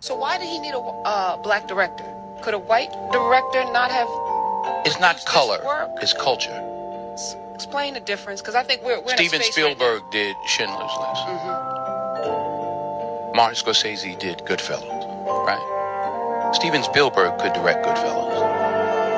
[0.00, 2.04] So why did he need a uh, black director?
[2.42, 4.08] Could a white director not have?
[4.86, 5.60] It's not color,
[6.00, 6.58] it's culture.
[7.12, 10.02] S- Explain the difference, because I think we're, we're Steven in a space right Spielberg
[10.10, 11.26] did Schindler's List.
[11.28, 13.36] Mm-hmm.
[13.36, 14.88] Martin Scorsese did Goodfellas,
[15.46, 15.60] right?
[16.54, 18.40] Steven Spielberg could direct Goodfellas.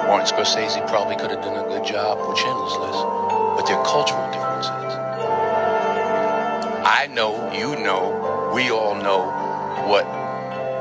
[0.08, 3.04] Martin Scorsese probably could have done a good job with Schindler's List,
[3.54, 4.72] but they're cultural differences.
[6.84, 9.30] I know, you know, we all know
[9.86, 10.04] what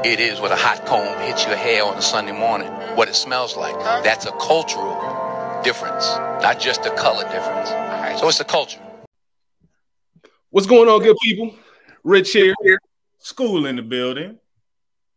[0.04, 3.16] it is when a hot comb hits your hair on a Sunday morning, what it
[3.16, 3.76] smells like.
[4.04, 4.96] That's a cultural
[5.64, 6.08] difference,
[6.42, 7.70] not just a color difference.
[7.70, 8.18] right.
[8.20, 8.80] So it's a culture.
[10.50, 11.54] What's going on, good people?
[12.04, 12.56] Rich here.
[13.24, 14.40] Skool in the building.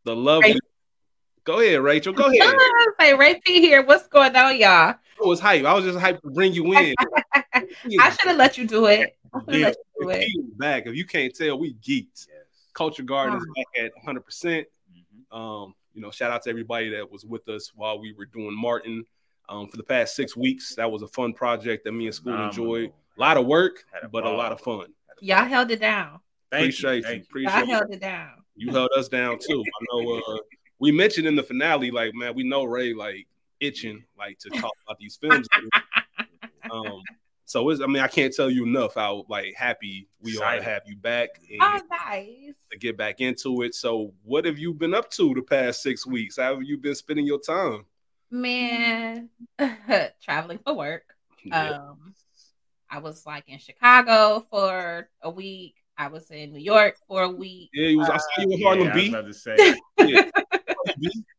[0.04, 0.52] The lovely.
[0.52, 0.60] Right.
[1.44, 2.12] Go ahead, Rachel.
[2.12, 2.40] Go ahead.
[2.42, 3.84] Ah, Say Ray P here.
[3.84, 4.94] What's going on, y'all?
[4.94, 5.64] I was hype.
[5.64, 6.94] I was just hyped to bring you in.
[7.54, 9.16] I should have let you do it.
[9.32, 10.58] I should have Yeah, let you do it.
[10.58, 10.86] Back.
[10.86, 12.26] If you can't tell, we geeked.
[12.74, 14.66] Culture Garden is back at 100.
[15.34, 15.44] Percent.
[15.46, 18.54] Um, you know, shout out to everybody that was with us while we were doing
[18.56, 19.04] Martin
[19.48, 20.74] um, for the past six weeks.
[20.74, 22.92] That was a fun project that me and Skool enjoyed.
[23.16, 24.86] A lot of work, a but a lot of fun.
[25.20, 26.20] Y'all held it down.
[26.50, 27.02] Thank Appreciate you.
[27.02, 27.26] Thank you.
[27.30, 28.30] Appreciate Y'all held it down.
[28.56, 29.62] You held us down too.
[29.62, 30.38] I know uh
[30.80, 33.26] we mentioned in the finale, like, man, we know Ray like
[33.60, 35.46] itching like to talk about these films.
[36.70, 37.00] um
[37.44, 40.62] so it's I mean, I can't tell you enough how like happy we are to
[40.62, 42.54] have you back and Oh, nice.
[42.72, 43.74] to get back into it.
[43.74, 46.36] So what have you been up to the past six weeks?
[46.38, 47.84] How have you been spending your time?
[48.30, 49.28] Man,
[50.22, 51.04] traveling for work.
[51.44, 51.70] Yeah.
[51.70, 52.14] Um,
[52.90, 55.74] I was like in Chicago for a week.
[55.96, 57.70] I was in New York for a week.
[57.72, 59.08] yeah, you was I saw you in Yeah, Harlem I was B.
[59.10, 59.74] about to say.
[59.98, 60.22] Yeah.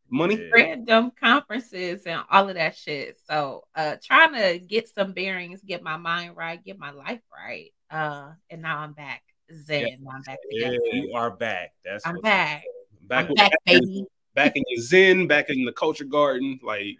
[0.08, 0.50] Money.
[0.54, 3.18] Random conferences and all of that shit.
[3.28, 7.72] So, uh, trying to get some bearings, get my mind right, get my life right.
[7.90, 9.22] Uh, and now I'm back.
[9.52, 9.98] Zen.
[10.00, 11.74] Now I'm back Yeah, you are back.
[11.84, 12.64] That's I'm back.
[13.02, 14.04] Back I'm with back, baby.
[14.34, 16.58] back in your zen, back in the culture garden.
[16.62, 16.96] Like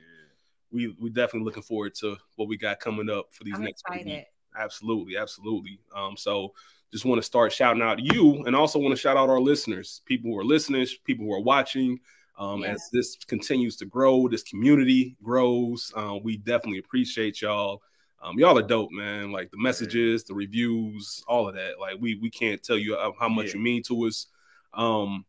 [0.70, 3.82] we we definitely looking forward to what we got coming up for these I'm next
[3.88, 4.26] excited.
[4.56, 5.80] Absolutely, absolutely.
[5.94, 6.54] Um, so
[6.92, 10.02] just want to start shouting out you, and also want to shout out our listeners,
[10.06, 11.98] people who are listening, people who are watching.
[12.38, 12.72] Um, Yeah.
[12.72, 15.92] As this continues to grow, this community grows.
[15.96, 17.82] Uh, we definitely appreciate y'all.
[18.22, 19.32] Um, y'all are dope, man.
[19.32, 21.78] Like the messages, the reviews, all of that.
[21.78, 23.52] Like we we can't tell you how, much Yeah.
[23.54, 24.26] you mean to us.
[24.74, 25.24] Um,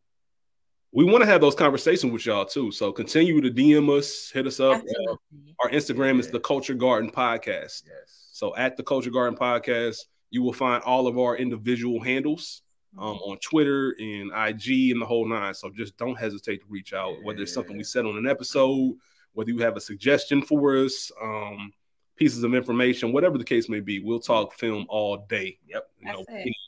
[0.94, 2.72] we want to have those conversations with y'all too.
[2.72, 4.81] So continue to DM us, hit us up.
[4.81, 5.16] Uh,
[5.62, 7.84] our Instagram is the Culture Garden Podcast.
[7.85, 8.29] Yes.
[8.31, 12.62] So at the Culture Garden Podcast, you will find all of our individual handles
[12.97, 15.53] um, on Twitter and IG and the whole nine.
[15.53, 18.96] So just don't hesitate to reach out, whether it's something we said on an episode,
[19.34, 21.72] whether you have a suggestion for us, um,
[22.16, 24.00] pieces of information, whatever the case may be.
[24.00, 25.59] We'll talk film all day.
[25.68, 25.90] Yep.
[26.00, 26.25] You know,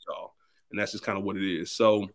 [0.08, 0.34] y'all.
[0.70, 1.72] and that's just kind of what it is.
[1.72, 2.08] So.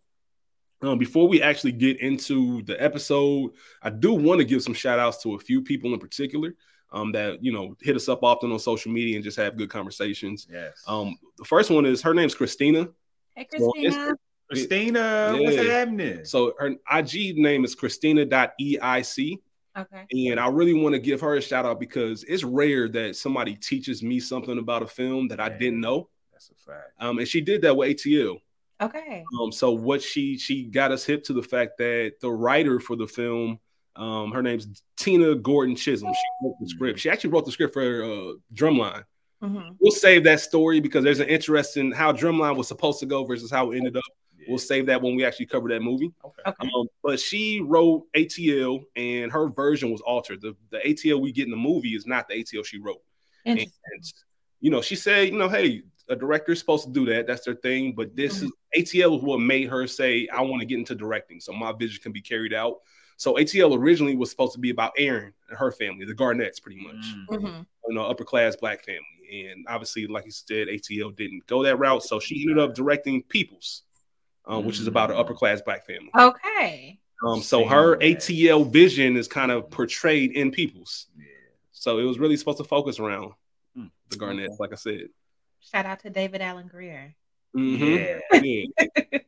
[0.81, 4.99] Um, before we actually get into the episode, I do want to give some shout
[4.99, 6.53] outs to a few people in particular
[6.91, 9.69] um, that you know hit us up often on social media and just have good
[9.69, 10.47] conversations.
[10.51, 10.83] Yes.
[10.87, 12.89] Um, the first one is her name's Christina.
[13.35, 14.15] Hey, Well, Christina.
[14.49, 16.23] Christina, what's happening?
[16.23, 19.39] So her IG name is Christina.eic.
[19.77, 20.29] Okay.
[20.29, 23.55] And I really want to give her a shout out because it's rare that somebody
[23.55, 26.09] teaches me something about a film that I didn't know.
[26.31, 26.91] That's a fact.
[26.99, 28.37] Um, and she did that with ATL.
[28.81, 29.25] Okay.
[29.41, 32.95] Um, so what she she got us hip to the fact that the writer for
[32.95, 33.59] the film,
[33.95, 36.13] um, her name's Tina Gordon Chism.
[36.13, 36.99] She wrote the script.
[36.99, 39.03] She actually wrote the script for uh, Drumline.
[39.43, 39.75] Mhm.
[39.79, 43.23] We'll save that story because there's an interest in how Drumline was supposed to go
[43.25, 44.03] versus how it ended up.
[44.37, 44.45] Yeah.
[44.49, 46.11] We'll save that when we actually cover that movie.
[46.23, 46.41] Okay.
[46.47, 46.69] Okay.
[46.75, 50.41] Um, but she wrote ATL, and her version was altered.
[50.41, 53.01] The the ATL we get in the movie is not the ATL she wrote.
[53.45, 53.59] And,
[54.59, 57.27] you know, she said, you know, hey, a director is supposed to do that.
[57.27, 57.93] That's their thing.
[57.93, 61.39] But this is ATL is what made her say, I want to get into directing,
[61.39, 62.77] so my vision can be carried out.
[63.17, 66.81] So ATL originally was supposed to be about Erin and her family, the Garnetts, pretty
[66.81, 67.27] much, Mm.
[67.27, 67.65] Mhm.
[67.87, 69.05] you know, upper class black family.
[69.31, 73.23] And obviously, like you said, ATL didn't go that route, so she ended up directing
[73.23, 73.81] Peeples,
[74.45, 76.09] um, which is about an upper class black family.
[76.17, 76.99] Okay.
[77.25, 81.05] Um, so her ATL vision is kind of portrayed in Peeples.
[81.17, 81.25] Yeah.
[81.71, 83.31] So it was really supposed to focus around
[83.77, 83.91] Mm.
[84.09, 85.09] the Garnetts, like I said.
[85.59, 87.15] Shout out to David Alan Grier.
[87.55, 88.21] Mhm.
[88.31, 88.39] Yeah.
[88.41, 88.65] Yeah.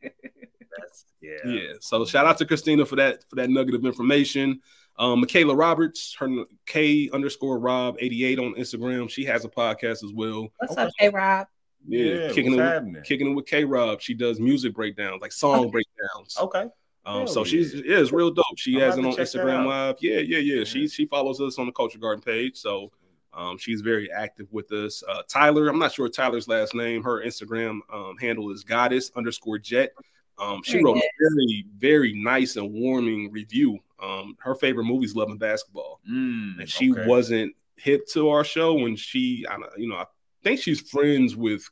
[0.77, 1.38] That's yeah.
[1.45, 1.74] yeah.
[1.81, 4.62] So shout out to Christina for that for that nugget of information.
[5.00, 6.28] Um, Michaela Roberts, her
[6.66, 9.10] K underscore Rob eighty eight on Instagram.
[9.10, 10.48] She has a podcast as well.
[10.58, 10.82] What's Okay.
[10.84, 11.48] up, K Rob?
[11.88, 12.94] Yeah, Yeah, kicking it, happening?
[12.96, 14.02] with, kicking it with K Rob.
[14.02, 15.72] She does music breakdowns, like song Okay.
[15.72, 16.38] breakdowns.
[16.40, 16.66] Okay.
[17.06, 17.46] Um, Hell so yeah.
[17.46, 18.46] she's yeah, it's real dope.
[18.58, 19.66] She I'm has about it on Instagram.
[19.68, 19.96] Live.
[20.02, 20.64] Yeah, yeah, yeah.
[20.64, 20.88] She Yeah.
[20.88, 22.58] she follows us on the Culture Garden page.
[22.58, 22.92] So
[23.34, 25.04] um, she's very active with us.
[25.08, 27.04] Uh, Tyler, I'm not sure Tyler's last name.
[27.04, 29.94] Her Instagram um, handle is goddess underscore jet.
[30.40, 33.78] Um, she Very wrote a very, very nice and warming review.
[34.02, 37.06] Um, her favorite movie is Love and Basketball, Mm, and she okay.
[37.08, 40.06] wasn't hip to our show when she, I, don't- you know, I
[40.44, 41.68] think she's friends with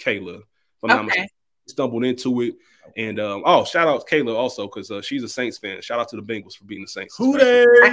[0.00, 0.38] Kayla.
[0.38, 0.44] If
[0.84, 1.04] I'm Okay.
[1.06, 1.28] mistaken.
[1.68, 2.54] stumbled into it,
[2.96, 5.82] and um, oh, shout out to Kayla also because uh, she's a Saints fan.
[5.82, 7.16] Shout out to the Bengals for being the Saints.
[7.16, 7.36] Who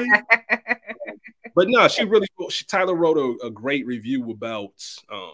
[1.56, 4.74] But no, she really she Tyler wrote a, a great review about
[5.12, 5.32] um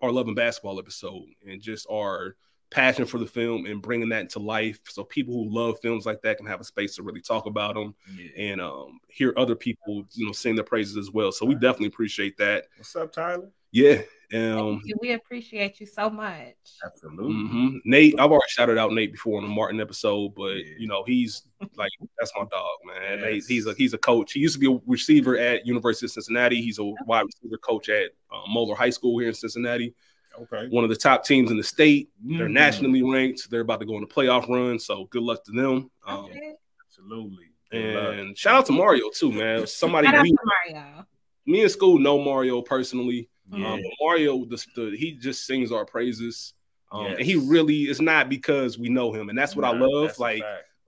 [0.00, 2.36] our Love and Basketball episode and just our
[2.74, 6.20] passion for the film and bringing that to life so people who love films like
[6.22, 8.30] that can have a space to really talk about them Yeah.
[8.52, 11.86] and um hear other people you know sing their praises as well so we definitely
[11.86, 13.48] appreciate that What's up, Tyler?
[13.70, 14.96] yeah Thank um you.
[15.00, 16.56] We appreciate you so much.
[16.84, 17.32] Absolutely.
[17.32, 17.80] mhm.
[17.84, 20.74] nate i've already shouted out nate before on the martin episode but Yeah.
[20.78, 21.42] you know he's
[21.76, 23.46] like that's my dog man Nate, Yes.
[23.46, 26.60] he's a he's a coach he used to be a receiver at university of cincinnati
[26.60, 29.94] he's a wide receiver coach at uh, moeller high school here in cincinnati
[30.42, 30.68] Okay.
[30.70, 32.10] one of the top teams in the state.
[32.22, 32.52] They're Mhm.
[32.52, 33.48] nationally ranked.
[33.50, 34.78] They're about to go on a playoff run.
[34.78, 35.90] So good luck to them.
[36.06, 36.54] Um, Okay.
[36.86, 37.50] Absolutely.
[37.70, 38.14] Good luck.
[38.18, 39.66] and shout out to Mario too, man.
[39.66, 40.36] Somebody Shout out we, to
[40.72, 41.06] Mario.
[41.46, 43.28] me in Skool know Mario personally.
[43.52, 43.72] Yeah.
[43.74, 46.54] Um, but Mario, the, the, he just sings our praises.
[46.92, 50.18] Um, And he really is not because we know him, and that's what I love.
[50.18, 50.42] Like.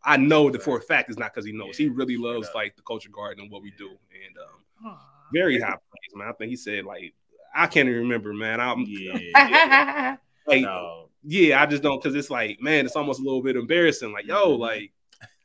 [0.09, 1.77] I know that for a fact it's not because he knows.
[1.77, 2.55] he really loves up.
[2.55, 3.89] like the culture garden and what we do.
[3.89, 4.39] And
[4.87, 4.97] um,
[5.33, 6.29] very high praise, man.
[6.29, 7.13] I think he said like
[7.57, 8.61] I can't even remember, man.
[8.61, 10.17] I'm Yeah.
[10.47, 11.09] like no.
[11.25, 14.13] yeah, I just don't because it's like, man, it's almost a little bit embarrassing.
[14.13, 14.59] Like, yo, Mhm.
[14.59, 14.93] like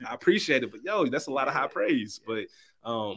[0.08, 2.20] I appreciate it, but yo, that's a lot of high praise.
[2.26, 2.46] But
[2.84, 3.16] um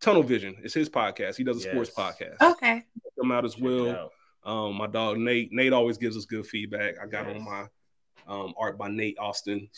[0.00, 1.36] Tunnel Vision is his podcast.
[1.36, 2.36] He does a sports podcast.
[2.42, 2.74] okay.
[3.02, 4.10] Check him out as well.
[4.44, 5.50] Um, my dog Nate.
[5.52, 6.96] Nate always gives us good feedback.
[7.02, 7.36] I got Yes.
[7.36, 7.66] on my
[8.26, 9.68] um art by Nate Austin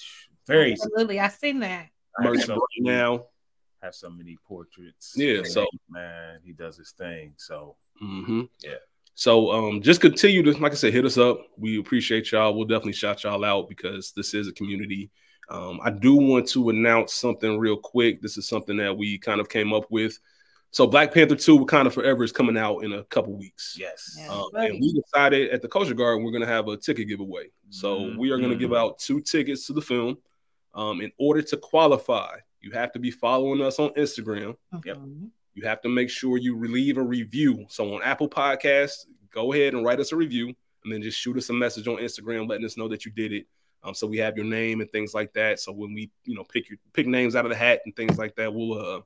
[0.46, 1.18] Very Absolutely.
[1.20, 1.88] I've seen that.
[2.20, 3.26] Merch right now.
[3.86, 5.14] Have so many portraits.
[5.16, 7.32] Yeah, And, so- man, he does his thing.
[7.36, 8.74] So hmm Yeah.
[9.14, 11.40] So um, just continue to, like I said, hit us up.
[11.56, 12.54] We appreciate y'all.
[12.54, 15.10] We'll definitely shout y'all out because this is a community.
[15.48, 18.20] Um, I do want to announce something real quick.
[18.20, 20.18] This is something that we kind of came up with.
[20.72, 23.76] So Black Panther 2 Wakanda Forever is coming out in a couple weeks.
[23.80, 24.16] yes.
[24.18, 24.28] Yeah.
[24.28, 27.46] Um, and we decided at the Culture Garden we're going to have a ticket giveaway.
[27.70, 28.18] So Mhm.
[28.18, 30.18] we are going to give out two tickets to the film.
[30.74, 32.36] Um, in order to qualify,
[32.66, 34.56] you have to be following us on Instagram.
[34.84, 34.96] Yep.
[34.96, 35.30] Mhm.
[35.54, 37.64] You have to make sure you leave a review.
[37.68, 40.48] So on Apple Podcasts, go ahead and write us a review,
[40.84, 43.32] and then just shoot us a message on Instagram letting us know that you did
[43.32, 43.46] it.
[43.82, 45.60] Um, so we have your name and things like that.
[45.60, 48.18] So when we, you know, pick your pick names out of the hat and things
[48.18, 49.00] like that, we'll uh,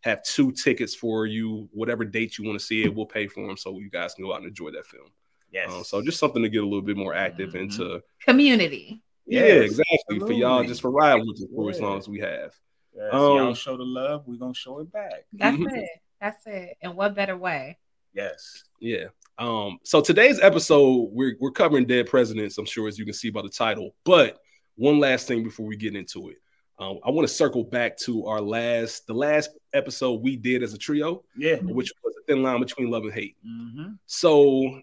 [0.00, 2.94] have two tickets for you, whatever date you want to see it.
[2.94, 5.08] We'll pay for them so you guys can go out and enjoy that film.
[5.52, 5.70] Yes.
[5.70, 7.60] Uh, so just something to get a little bit more active Mhm.
[7.60, 8.02] into.
[8.20, 9.02] Community.
[9.26, 10.18] Yeah, Yes, exactly.
[10.18, 12.58] For y'all, just for riding with us for as long as we have.
[12.94, 15.24] Yes, um, y'all show the love, we're gonna show it back.
[15.32, 15.76] That's Mhm.
[15.76, 15.88] it.
[16.20, 16.76] That's it.
[16.82, 17.78] And what better way?
[18.14, 18.64] Yes.
[18.80, 19.06] Yeah.
[19.38, 23.30] Um, so today's episode, we're we're covering dead presidents, I'm sure, as you can see
[23.30, 23.94] by the title.
[24.04, 24.38] But
[24.76, 26.36] one last thing before we get into it.
[26.78, 30.74] Um, I want to circle back to our last the last episode we did as
[30.74, 31.56] a trio, Yeah.
[31.56, 33.36] which was a thin line between love and hate.
[33.46, 33.92] Mm-hmm.
[34.06, 34.82] So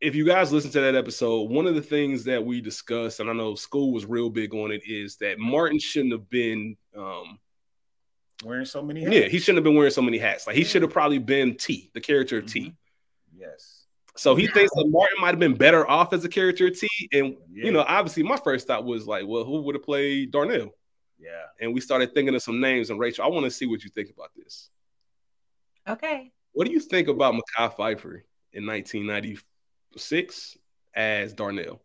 [0.00, 3.28] if you guys listen to that episode, one of the things that we discussed, and
[3.28, 7.38] I know Skool was real big on it, is that Martin shouldn't have been um
[8.42, 10.46] Wearing so many yeah, he shouldn't have been wearing so many hats.
[10.46, 12.74] Like he should have probably been T, the character of T.
[13.36, 13.84] Yes.
[14.16, 16.88] So he thinks that Martin might have been better off as a character of T.
[17.12, 17.66] And Yeah.
[17.66, 20.74] you know, obviously, my first thought was like, well, who would have played Darnell?
[21.18, 21.44] Yeah.
[21.60, 22.88] And we started thinking of some names.
[22.88, 24.70] And Rachel, I want to see what you think about this.
[25.86, 26.32] Okay.
[26.52, 28.22] What do you think about Mekhi Phifer
[28.52, 30.56] in 1996
[30.94, 31.82] as Darnell?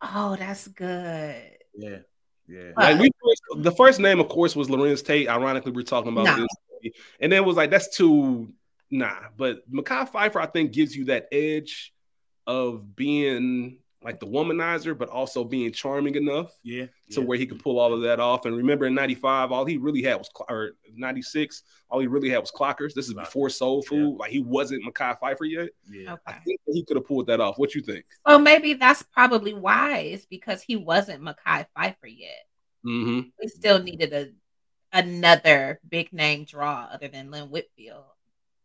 [0.00, 1.42] Oh, that's good.
[1.74, 1.98] Yeah.
[2.48, 2.72] Yeah.
[2.76, 5.28] Like we first, the first name, of course, was Larenz Tate.
[5.28, 6.46] Ironically, we're talking about No.
[6.82, 8.52] this, and then it was like that's too
[8.90, 9.18] nah.
[9.36, 11.92] But Mekhi Phifer, I think, gives you that edge
[12.46, 16.86] of being like the womanizer, but also being charming enough Yeah.
[17.10, 17.26] to yeah.
[17.26, 18.44] where he could pull all of that off.
[18.44, 22.38] And remember, in '95, all he really had was or '96, all he really had
[22.38, 22.94] was clockers.
[22.94, 24.16] This is Clockers, before Soul Food.
[24.18, 25.70] Like he wasn't Mekhi Phifer yet.
[25.90, 26.16] Yeah.
[26.26, 27.58] I think he could have pulled that off.
[27.58, 28.04] What you think?
[28.24, 29.98] Well, maybe that's probably why.
[29.98, 32.46] It's because he wasn't Mekhi Phifer yet.
[32.86, 33.20] Mm-hmm.
[33.40, 34.28] We still needed a
[34.92, 38.04] another big name draw other than Lynn Whitfield.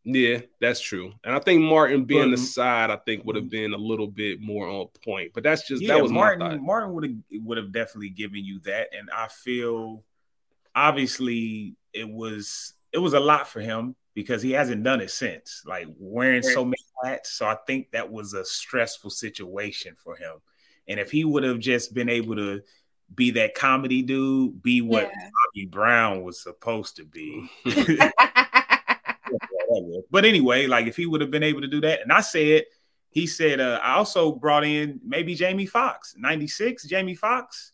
[0.05, 1.13] Yeah, that's true.
[1.24, 3.72] And I think Martin being the side, I think would have mm-hmm.
[3.72, 5.31] been a little bit more on point.
[5.33, 6.39] But that's just yeah, that was my Martin.
[6.39, 6.62] thought.
[6.62, 10.03] Martin would have would have definitely given you that, and I feel
[10.75, 15.63] obviously it was it was a lot for him because he hasn't done it since,
[15.65, 17.31] like wearing so many hats.
[17.31, 20.36] So I think that was a stressful situation for him.
[20.88, 22.62] And if he would have just been able to
[23.15, 25.29] be that comedy dude, be what Yeah.
[25.29, 27.50] Bobby Brown was supposed to be.
[30.12, 32.63] but anyway, like if he would have been able to do that, and I said
[33.10, 37.72] he said, uh, I also brought in maybe Jamie Foxx, 96, Jamie Foxx.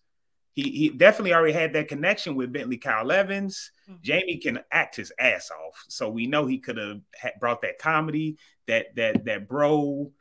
[0.53, 3.71] He, he definitely already had that connection with Bentley Kyle Evans.
[3.89, 4.01] Mhm.
[4.01, 5.85] Jamie can act his ass off.
[5.87, 8.37] So we know he could have ha- brought that comedy,
[8.67, 10.11] that that that bro,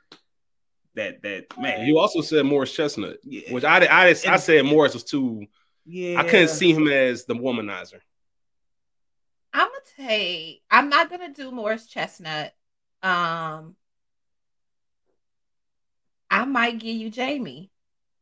[0.95, 1.87] that that man.
[1.87, 3.53] You also said Morris Chestnut, Yeah.
[3.53, 5.47] which I I, I said Morris was too.
[5.85, 6.21] yeah.
[6.21, 8.01] I couldn't see him as the womanizer.
[9.53, 10.63] I'm gonna take.
[10.71, 12.53] I'm not gonna do Morris Chestnut.
[13.03, 13.77] Um,
[16.31, 17.71] I might give you Jamie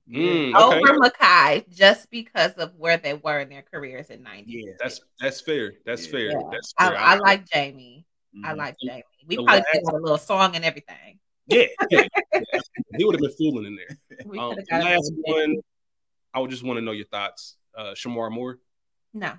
[0.09, 0.79] Mm, okay.
[0.79, 4.45] over Mekhi just because of where they were in their careers in '90s.
[4.47, 4.73] Yeah.
[4.79, 5.73] That's that's fair.
[5.85, 6.13] That's Yeah.
[6.13, 6.31] fair.
[6.31, 6.39] Yeah.
[6.53, 6.99] That's I, fair.
[6.99, 8.07] I like Jamie.
[8.45, 8.57] I Mhm.
[8.57, 9.03] like Jamie.
[9.27, 11.19] We the probably last- could have a little song and everything.
[11.49, 11.65] Yeah.
[11.91, 12.07] Yeah.
[12.97, 13.99] he would have been fooling in there.
[14.27, 15.61] We Um, the last one, Jamie.
[16.33, 17.57] I would just want to know your thoughts.
[17.75, 18.61] Uh, Shemar Moore.
[19.13, 19.33] No.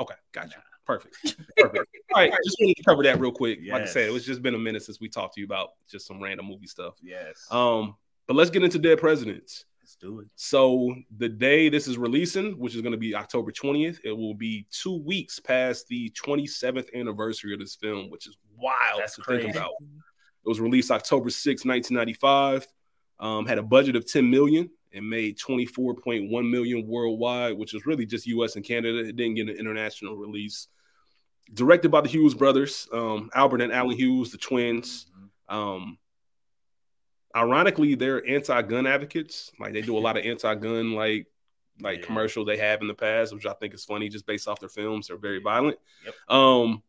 [0.00, 0.62] Okay, gotcha.
[0.88, 1.36] Perfect.
[1.58, 1.86] Perfect.
[2.14, 3.58] All right, just wanted to cover that real quick.
[3.70, 4.12] Like I said, it Yes.
[4.14, 6.66] was just been a minute since we talked to you about just some random movie
[6.66, 6.94] stuff.
[7.02, 7.46] Yes.
[7.50, 7.94] Um,
[8.26, 9.66] but let's get into Dead Presidents.
[9.82, 10.28] Let's do it.
[10.34, 14.32] So the day this is releasing, which is going to be October 20th, it will
[14.34, 19.20] be two weeks past the 27th anniversary of this film, which is wild That's to
[19.20, 19.42] crazy.
[19.44, 19.72] think about.
[19.82, 22.66] It was released October 6, 1995.
[23.20, 28.06] Um, had a budget of 10 million and made 24.1 million worldwide, which is really
[28.06, 29.00] just US and Canada.
[29.00, 30.68] It didn't get an international release.
[31.54, 35.06] Directed by the Hughes brothers, um, Albert and Alan Hughes, the twins.
[35.48, 35.98] Um,
[37.34, 39.50] ironically, they're anti-gun advocates.
[39.58, 41.26] Like they do a lot of anti-gun like
[41.80, 42.06] like Yeah.
[42.06, 44.68] commercials they have in the past, which I think is funny just based off their
[44.68, 45.06] films.
[45.08, 45.78] They're very violent.
[46.04, 46.14] Yep.
[46.28, 46.82] Um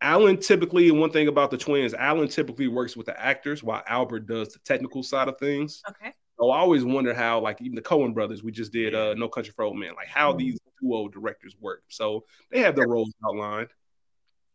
[0.00, 4.26] Alan typically, one thing about the twins, Alan typically works with the actors while Albert
[4.26, 5.82] does the technical side of things.
[5.88, 6.12] Okay.
[6.42, 9.28] So I always wonder how, like, even the Coen brothers, we just did uh No
[9.28, 11.84] Country for Old Men, like how these duo directors work.
[11.88, 13.68] So they have their roles outlined.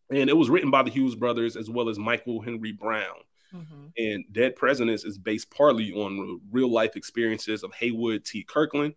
[0.10, 3.16] And it was written by the Hughes brothers as well as Michael Henry Brown.
[3.54, 3.92] Mhm.
[3.98, 8.44] And Dead Presidents is based partly on real life experiences of Haywood T.
[8.44, 8.96] Kirkland,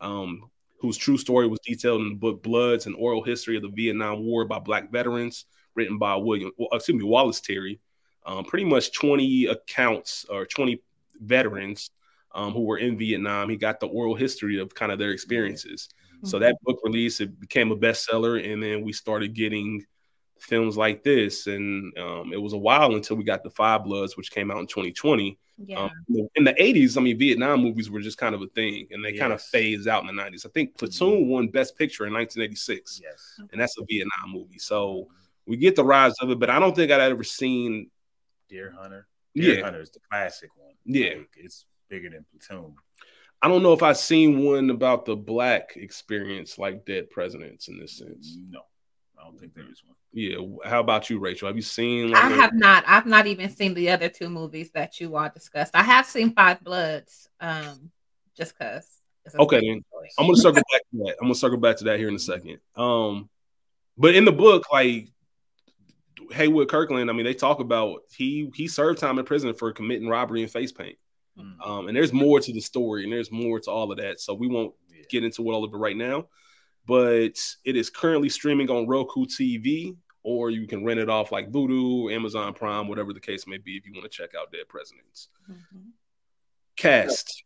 [0.00, 0.50] um,
[0.80, 4.24] whose true story was detailed in the book Bloods and Oral History of the Vietnam
[4.24, 5.44] War by Black Veterans,
[5.76, 7.78] written by William, well, excuse me, Wallace Terry.
[8.26, 10.82] Um, pretty much 20 accounts or 20
[11.20, 11.90] veterans
[12.34, 13.48] um, who were in Vietnam.
[13.48, 15.88] He got the oral history of kind of their experiences.
[16.22, 19.84] So that book release, it became a bestseller, and then we started getting
[20.40, 24.16] films like this, and um, it was a while until we got the Five Bloods,
[24.16, 25.38] which came out in 2020.
[25.66, 25.80] Yeah.
[25.84, 25.90] Um,
[26.34, 29.12] in the 80s, I mean, Vietnam movies were just kind of a thing, and they
[29.12, 30.46] kind of phased out in the 90s.
[30.46, 33.40] I think Platoon won Best Picture in 1986, Yes.
[33.52, 34.58] and that's a Vietnam movie.
[34.58, 35.08] So
[35.46, 37.90] we get the rise of it, but I don't think I'd ever seen.
[38.48, 39.06] Deer Hunter.
[39.34, 40.72] Deer Yeah, Hunter is the classic one.
[40.86, 41.16] Yeah.
[41.18, 42.74] Like, it's bigger than Platoon.
[43.42, 47.78] I don't know if I've seen one about the black experience like Dead Presidents in
[47.78, 48.38] this sense.
[48.50, 48.60] No,
[49.18, 49.96] I don't think there is one.
[50.12, 50.38] Yeah.
[50.64, 51.48] How about you, Rachel?
[51.48, 52.12] Have you seen?
[52.12, 52.84] Like I a- have not.
[52.86, 55.76] I've not even seen the other two movies that you all discussed.
[55.76, 57.90] I have seen Five Bloods, um,
[58.36, 58.88] just because.
[59.38, 59.84] Okay, then.
[60.18, 61.16] I'm gonna circle back to that.
[61.20, 62.58] I'm gonna circle back to that here in a second.
[62.76, 63.28] Um,
[63.96, 65.08] but in the book, like
[66.30, 70.08] Haywood Kirkland, I mean, they talk about he he served time in prison for committing
[70.08, 70.96] robbery and face paint.
[71.38, 71.66] Mm.
[71.66, 74.20] Um, and there's more to the story, and there's more to all of that.
[74.20, 75.02] So we won't Yeah.
[75.10, 76.28] get into all of it right now.
[76.86, 81.50] But it is currently streaming on Roku TV, or you can rent it off like
[81.50, 84.68] Vudu, Amazon Prime, whatever the case may be, if you want to check out Dead
[84.68, 85.28] Presidents.
[85.50, 85.90] Mhm.
[86.76, 87.44] Cast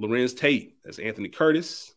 [0.00, 1.94] Larenz Tate as Anthony Curtis.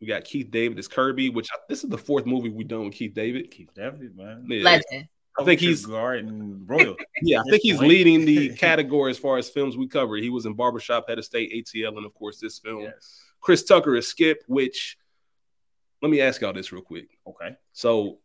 [0.00, 2.84] We got Keith David as Kirby, which I, this is the fourth movie we've done
[2.84, 3.50] with Keith David.
[3.50, 4.44] Keith David, man.
[4.48, 5.08] Yeah, Legend.
[5.38, 6.96] I think Culture he's Garden Royal.
[7.22, 10.16] yeah, I think he's leading the category as far as films we cover.
[10.16, 12.82] He was in Barbershop, Head of State, ATL, and of course this film.
[12.82, 13.20] yes.
[13.40, 14.96] Chris Tucker is Skip, which
[16.02, 17.08] let me ask y'all this real quick.
[17.26, 17.56] Okay.
[17.72, 18.18] So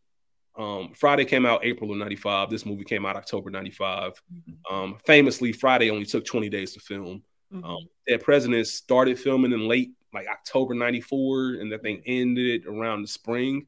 [0.58, 2.50] um Friday came out April of 95.
[2.50, 4.22] This movie came out October 95.
[4.70, 7.24] Um famously, Friday only took 20 days to film.
[7.54, 7.66] Mhm.
[7.66, 13.02] Um, that president started filming in late, like October '94, and that thing ended around
[13.02, 13.68] the spring.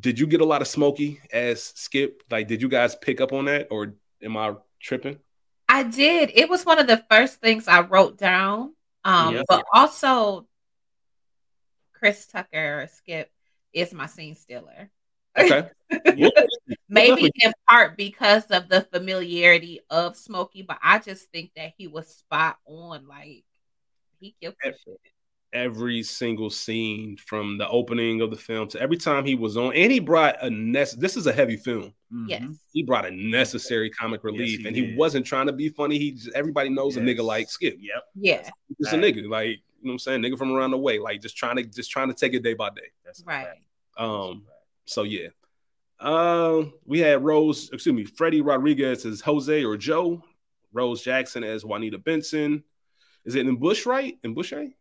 [0.00, 2.22] Did you get a lot of Smokey as Skip?
[2.30, 5.18] Like, did you guys pick up on that, or am I tripping?
[5.68, 6.30] I did.
[6.34, 8.74] It was one of the first things I wrote down.
[9.04, 9.42] Um, Yeah.
[9.48, 10.46] but also
[11.92, 13.30] Chris Tucker or Skip
[13.72, 14.90] is my scene stealer.
[15.36, 15.68] Okay,
[16.88, 21.88] Maybe in part because of the familiarity of Smokey, but I just think that he
[21.88, 23.08] was spot on.
[23.08, 23.44] Like
[24.20, 25.00] he killed that shit.
[25.54, 29.72] Every single scene from the opening of the film to every time he was on,
[29.74, 31.00] and he brought a nest.
[31.00, 31.94] This is a heavy film.
[32.12, 32.28] Mhm.
[32.28, 32.42] Yes.
[32.72, 35.96] He brought a necessary comic relief, he and he wasn't trying to be funny.
[35.96, 37.76] He just, everybody knows a nigga like Skip.
[37.80, 38.02] Yep.
[38.16, 38.50] Yeah.
[38.80, 41.22] Just a nigga, like you know what I'm saying, nigga from around the way, like
[41.22, 42.90] just trying to just trying to take it day by day.
[43.04, 43.46] That's Right.
[43.96, 44.46] Um,
[44.86, 45.28] so yeah.
[46.00, 50.22] Uh, we had Rose, excuse me, Freddy Rodriguez as Jose or Joe,
[50.72, 52.64] Rose Jackson as Juanita Benson.
[53.24, 54.18] Is it N'Bushe Wright?
[54.24, 54.72] In Bush right?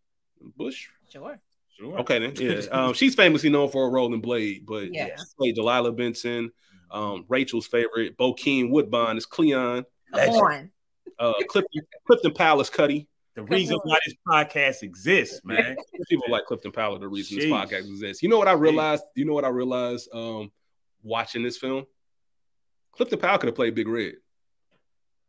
[0.56, 0.88] Bush?
[1.10, 1.40] Sure.
[1.78, 2.00] Sure.
[2.00, 2.34] Okay, then.
[2.36, 2.62] Yeah.
[2.72, 5.08] Um, she's famously known for a role in Blade, but Yeah.
[5.08, 6.52] yeah, she played Delilah Benson.
[6.92, 9.84] Um, Rachel's favorite, Bokeem Woodbine is Cleon.
[10.12, 10.36] Come Legend.
[10.38, 10.72] on.
[11.20, 13.08] Uh, Clifton, Clifton Powell is Cutty.
[13.36, 15.76] The reason why this podcast exists, man.
[16.10, 18.22] People like Clifton Powell are the reason this podcast exists.
[18.22, 19.04] You know what I realized?
[19.16, 20.52] You know what I realized um,
[21.02, 21.86] watching this film?
[22.92, 24.14] Clifton Powell could have played Big Red.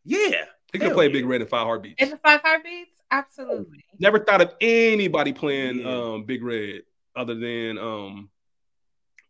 [0.04, 0.44] Yeah.
[0.72, 1.20] He could have played yeah.
[1.20, 2.02] Big Red in Five Heartbeats.
[2.02, 2.90] In the five heartbeats?
[3.10, 3.84] Absolutely.
[3.98, 6.12] Never thought of anybody playing Yeah.
[6.14, 6.82] um, Big Red
[7.16, 8.30] other than um,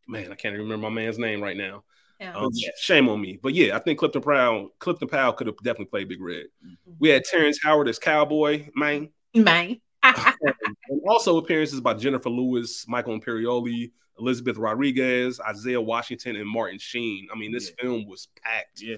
[0.08, 1.84] man, I can't remember my man's name right now.
[2.20, 2.34] Yeah.
[2.34, 5.86] Um, Shame on me, but yeah, I think Clifton Powell, Clifton Powell could have definitely
[5.86, 6.46] played Big Red.
[6.64, 6.92] Mm-hmm.
[7.00, 9.80] We had Terrence Howard as Cowboy, man, Man.
[10.02, 17.26] and also appearances by Jennifer Lewis, Michael Imperioli, Elizabeth Rodriguez, Isaiah Washington, and Martin Sheen.
[17.32, 18.96] I mean, this film was packed, Yeah.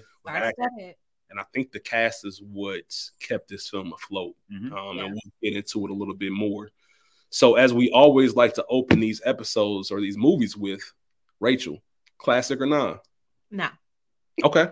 [1.29, 1.39] With I actors, said it.
[1.39, 2.83] and I think the cast is what
[3.19, 4.35] kept this film afloat.
[4.51, 4.71] Mhm.
[4.71, 5.03] Um, Yeah.
[5.05, 6.71] And we'll get into it a little bit more.
[7.29, 10.81] So, as we always like to open these episodes or these movies with,
[11.39, 11.83] Rachel,
[12.17, 13.05] classic or not?
[13.51, 13.69] No.
[14.43, 14.67] Okay.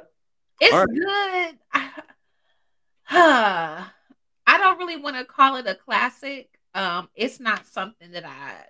[0.62, 1.60] It's All good.
[1.74, 1.92] I,
[4.48, 6.50] I don't really want to call it a classic.
[6.74, 8.66] Um, it's not something that I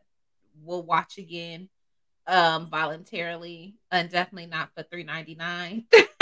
[0.64, 1.70] will watch again
[2.28, 5.86] um voluntarily and definitely not for 3.99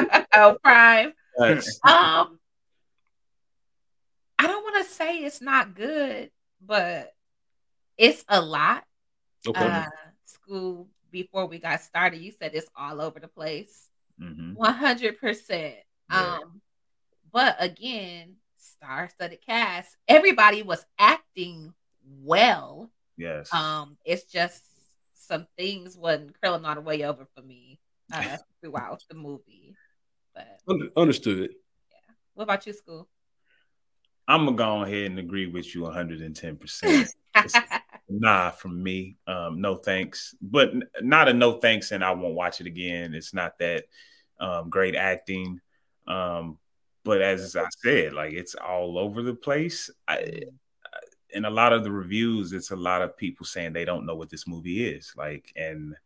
[0.34, 1.12] oh prime
[1.84, 2.38] um
[4.38, 6.30] i don't want to say it's not good
[6.64, 7.14] but
[7.98, 8.84] it's a lot
[9.46, 9.60] Okay.
[9.68, 9.86] uh
[10.26, 13.88] Skool before we got started you said it's all over the place
[14.20, 14.54] Mhm.
[14.56, 15.74] 100%
[16.10, 16.36] Yeah.
[16.38, 16.60] um
[17.32, 21.72] but again star-studded cast everybody was acting
[22.22, 23.52] well Yes.
[23.52, 24.62] um it's just
[25.14, 27.78] some things wasn't curling all the way over for me
[28.12, 29.74] uh, throughout the movie
[30.34, 31.50] but Under- understood.
[32.34, 33.06] what about you Skool
[34.28, 36.56] I'm gonna go ahead and agree with you 110.
[36.56, 37.08] percent
[38.08, 40.34] Nah, from me, um, no thanks.
[40.42, 43.14] But n- not a no thanks, and I won't watch it again.
[43.14, 43.84] It's not that
[44.38, 45.60] um, great acting.
[46.06, 46.58] Um,
[47.04, 49.88] but as I said, like it's all over the place.
[50.06, 50.42] I,
[51.30, 54.14] in a lot of the reviews, it's a lot of people saying they don't know
[54.14, 55.14] what this movie is.
[55.16, 55.96] Like, and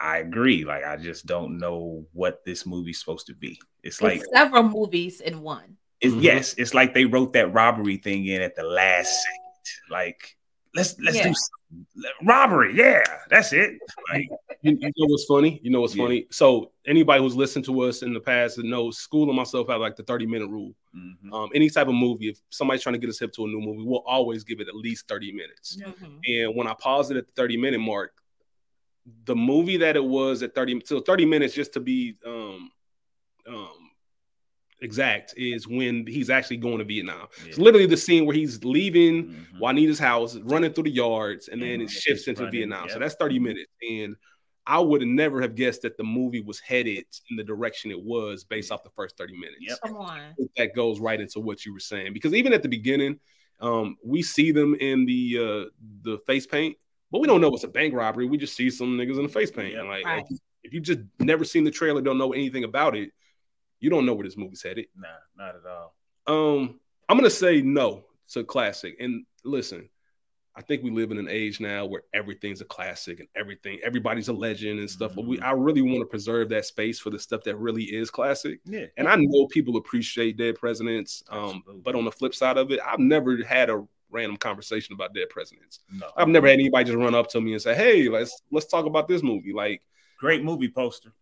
[0.00, 0.64] I agree.
[0.64, 3.60] Like, I just don't know what this movie's supposed to be.
[3.82, 6.22] It's like it's several movies in one it's, Mhm.
[6.22, 9.90] yes, it's like they wrote that robbery thing in at the last second.
[9.90, 10.36] Like,
[10.74, 11.28] let's let's Yeah.
[11.28, 12.76] do some, robbery.
[12.76, 13.78] Yeah, that's it.
[14.12, 14.28] Like,
[14.62, 15.60] You, you know what's funny?
[15.62, 16.04] You know what's Yeah.
[16.04, 16.26] funny?
[16.30, 19.80] So anybody who's listened to us in the past that knows Skool and myself have
[19.80, 20.74] like the 30 minute rule.
[20.94, 21.32] mhm.
[21.32, 23.60] Um, any type of movie, if somebody's trying to get us hip to a new
[23.60, 25.76] movie, we'll always give it at least 30 minutes.
[25.76, 26.20] Mhm.
[26.26, 28.12] And when I pause it at the 30 minute mark,
[29.24, 32.70] the movie that it was at 30 so 30 minutes just to be um
[33.48, 33.68] um
[34.82, 37.28] exact is when he's actually going to Vietnam.
[37.46, 39.58] It's literally the scene where he's leaving Mhm.
[39.58, 42.88] Juanita's house, running through the yards, and then it shifts into Running, Vietnam.
[42.90, 43.70] So that's 30 minutes.
[43.88, 44.16] And
[44.66, 48.02] I would have never have guessed that the movie was headed in the direction it
[48.02, 49.60] was based off the first 30 minutes.
[49.60, 49.78] Yep.
[49.82, 52.12] come on That goes right into what you were saying.
[52.12, 53.18] Because even at the beginning,
[53.60, 55.70] um, we see them in the uh
[56.02, 56.76] the face paint,
[57.16, 58.26] but we don't know it's a bank robbery.
[58.26, 59.74] We just see some niggas in the face paint.
[59.78, 60.22] And like Right.
[60.28, 63.10] if, if you just never seen the trailer, don't know anything about it,
[63.80, 64.84] you don't know where this movie's headed.
[64.94, 65.94] Nah, not at all.
[66.26, 68.96] Um, I'm gonna say no to classic.
[69.00, 69.88] And listen,
[70.54, 74.28] I think we live in an age now where everything's a classic and everything, everybody's
[74.28, 75.14] a legend and stuff.
[75.14, 75.42] But we, Mhm.
[75.42, 78.60] I really want to preserve that space for the stuff that really is classic.
[78.66, 78.86] Yeah.
[78.98, 81.22] And I know people appreciate Dead Presidents.
[81.30, 85.14] Um, but on the flip side of it, I've never had a random conversation about
[85.14, 85.80] Dead Presidents.
[85.92, 86.08] No.
[86.16, 88.86] I've never had anybody just run up to me and say, "Hey, let's let's talk
[88.86, 89.82] about this movie." Like
[90.18, 91.12] Great movie poster.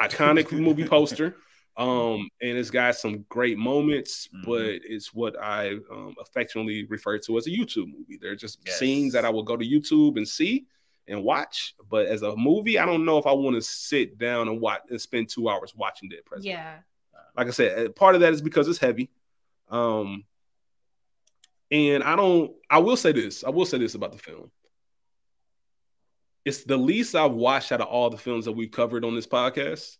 [0.00, 1.36] iconic movie poster.
[1.76, 4.46] Um, and it's got some great moments, Mhm.
[4.46, 8.16] but it's what I um, affectionately refer to as a YouTube movie.
[8.18, 8.78] They're just Yes.
[8.78, 10.64] scenes that I will go to YouTube and see
[11.06, 11.74] and watch.
[11.90, 14.80] But as a movie, I don't know if I want to sit down and watch
[14.88, 16.54] and spend two hours watching Dead President.
[16.58, 16.78] yeah
[17.36, 19.10] Like I said, uh, part of that is because it's heavy.
[19.68, 20.24] Um,
[21.70, 22.52] and I don't.
[22.70, 23.44] I will say this.
[23.44, 24.50] I will say this about the film.
[26.44, 29.26] It's the least I've watched out of all the films that we've covered on this
[29.26, 29.96] podcast.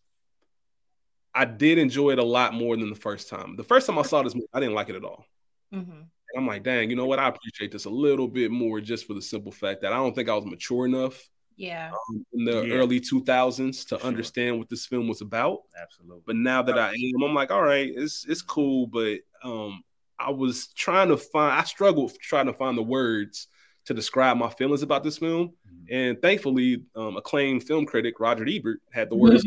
[1.35, 3.57] I did enjoy it a lot more than the first time.
[3.57, 5.27] The first time I saw this movie, I didn't like it at all.
[5.75, 5.91] Mhm.
[6.01, 7.19] And I'm like, dang, you know what?
[7.19, 10.15] I appreciate this a little bit more just for the simple fact that I don't
[10.15, 12.75] think I was mature enough yeah um, in the Yeah.
[12.75, 14.07] early 2000s to Sure.
[14.07, 15.63] understand what this film was about.
[15.81, 16.23] Absolutely.
[16.27, 18.87] But now that I am, I'm like, all right, it's it's cool.
[18.87, 19.83] But um,
[20.19, 23.49] I was trying to find, I struggled trying to find the words
[23.87, 25.53] to describe my feelings about this film.
[25.91, 29.47] And thankfully, um, acclaimed film critic Roger Ebert had the words.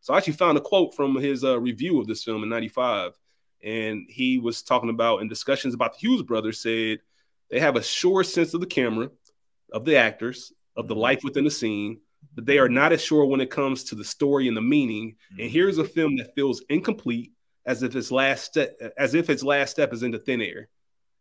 [0.00, 3.12] so I actually found a quote from his uh, review of this film in '95,
[3.62, 7.00] and he was talking about in discussions about the Hughes brothers said
[7.50, 9.10] they have a sure sense of the camera,
[9.72, 12.00] of the actors, of the life within the scene,
[12.34, 15.16] but they are not as sure when it comes to the story and the meaning.
[15.38, 17.32] And here's a film that feels incomplete,
[17.66, 20.68] as if its last step, as if its last step is into thin air.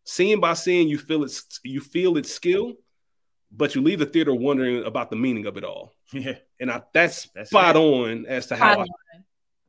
[0.05, 2.73] Scene by scene, you feel its you feel its skill,
[3.51, 5.93] but you leave the theater wondering about the meaning of it all.
[6.11, 7.79] Yeah, And I, that's, That's spot it.
[7.79, 8.85] on as to how I,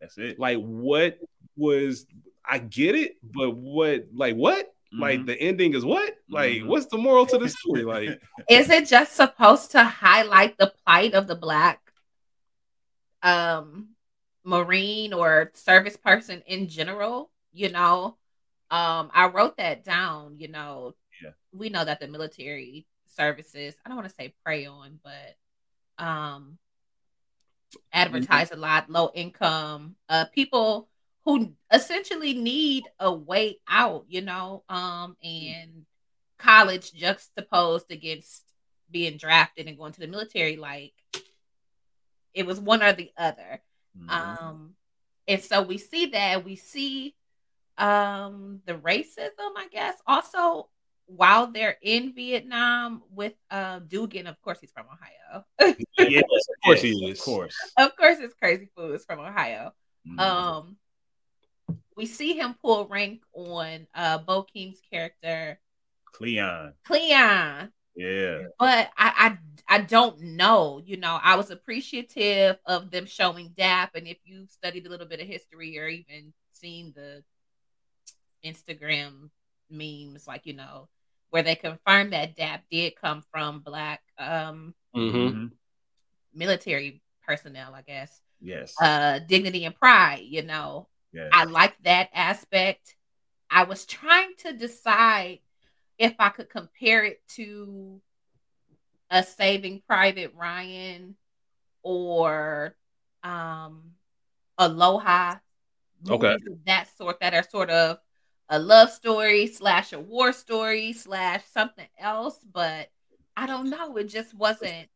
[0.01, 0.39] that's it.
[0.39, 1.19] like what
[1.57, 2.07] was
[2.45, 5.27] I get it, but what like what like Mhm.
[5.27, 6.67] the ending is what like Mhm.
[6.67, 11.15] what's the moral to the story like Is it just supposed to highlight the plight
[11.15, 11.81] of the black
[13.23, 13.89] um
[14.45, 17.31] marine or service person in general?
[17.53, 18.17] You know,
[18.71, 20.95] um, I wrote that down, you know.
[21.23, 21.31] Yeah.
[21.53, 26.59] We know that the military services, I don't want to say prey on, but um
[27.93, 30.89] advertise a lot, low income, uh people
[31.25, 35.87] who essentially need a way out, you know, um, and
[36.39, 38.43] college juxtaposed against
[38.91, 40.93] being drafted and going to the military, like
[42.35, 43.63] it was one or the other.
[43.97, 44.11] Mhm.
[44.11, 44.75] Um,
[45.29, 47.15] and so we see that we see
[47.79, 50.69] um the racism, I guess, also
[51.07, 55.45] while they're in Vietnam with uh Dugan, of course he's from Ohio.
[55.99, 57.19] yes, Of course he is.
[57.19, 57.57] Of course.
[57.77, 59.73] of course it's crazy food is from Ohio.
[60.07, 60.21] Mhm.
[60.21, 60.77] Um
[61.97, 65.61] we see him pull rank on uh Bokeem's character,
[66.07, 66.75] Cleon.
[66.85, 67.73] Cleon.
[67.97, 68.39] Yeah.
[68.59, 69.37] but I,
[69.69, 70.81] I I don't know.
[70.85, 75.07] You know, I was appreciative of them showing DAP, and if you've studied a little
[75.07, 77.23] bit of history or even seen the
[78.45, 79.31] Instagram
[79.71, 80.89] memes, like you know,
[81.31, 85.13] where they confirm that DAP did come from black um mhm.
[85.13, 85.51] Mhm.
[86.35, 88.21] military personnel, I guess.
[88.41, 88.75] Yes.
[88.81, 90.89] Uh dignity and pride, you know.
[91.13, 91.31] yes.
[91.33, 92.97] I like that aspect.
[93.51, 95.39] I was trying to decide
[95.99, 98.01] if I could compare it to
[99.11, 101.17] a Saving Private Ryan
[101.83, 102.77] or
[103.23, 103.93] um
[104.59, 105.37] Aloha.
[106.09, 106.37] Okay.
[106.67, 107.99] that sort that are sort of
[108.51, 112.91] a love story slash a war story slash something else, but
[113.37, 113.97] I don't know.
[113.97, 114.89] It just wasn't.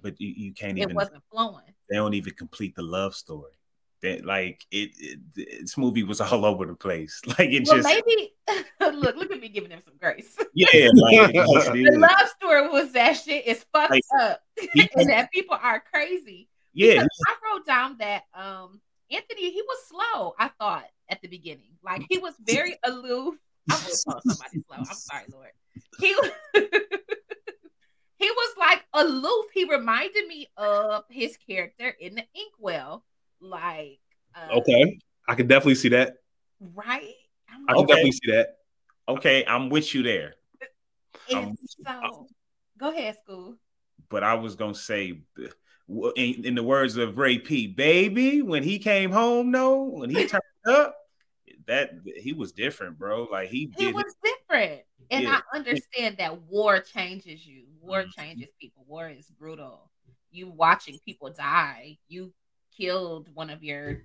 [0.00, 0.94] but you, you can't It even.
[0.94, 1.74] wasn't flowing.
[1.90, 3.57] They don't even complete the love story.
[4.02, 5.18] That like it, it.
[5.34, 7.20] This movie was all over the place.
[7.26, 7.88] Like it Well, just.
[7.88, 8.32] maybe
[8.80, 10.36] look, look at me giving them some grace.
[10.54, 10.88] Yeah.
[10.94, 14.40] Like, the love story was that shit is fucked Like, up
[14.72, 16.48] He- and that people are crazy.
[16.72, 16.94] yeah.
[16.94, 18.80] Because I wrote down that um
[19.10, 20.34] Anthony he was slow.
[20.38, 23.34] I thought at the beginning, like he was very aloof.
[23.70, 24.76] I'm somebody slow.
[24.78, 25.50] I'm sorry, Lord.
[25.98, 26.14] He
[28.16, 29.46] he was like aloof.
[29.54, 33.04] He reminded me of his character in the Inkwell,
[33.40, 34.00] like
[34.34, 34.98] uh, okay
[35.28, 36.14] i can definitely see that
[36.74, 37.14] right.
[37.48, 37.86] I'm i can Okay.
[37.86, 38.58] definitely see that
[39.08, 40.34] Okay, I'm with you there.
[41.30, 42.28] so
[42.78, 43.56] go ahead, Skool.
[44.10, 45.22] but I was gonna say,
[46.16, 50.26] in, in the words of Ray P, baby, when he came home, no, when he
[50.26, 50.94] turned up,
[51.66, 53.28] that he was different, bro.
[53.32, 54.82] Like he He was different.
[55.10, 55.40] And Yeah.
[55.52, 57.64] I understand that war changes you.
[57.80, 58.12] War Mhm.
[58.12, 58.84] changes people.
[58.86, 59.90] War is brutal.
[60.30, 61.96] You watching people die.
[62.08, 62.34] You
[62.78, 64.02] killed one of your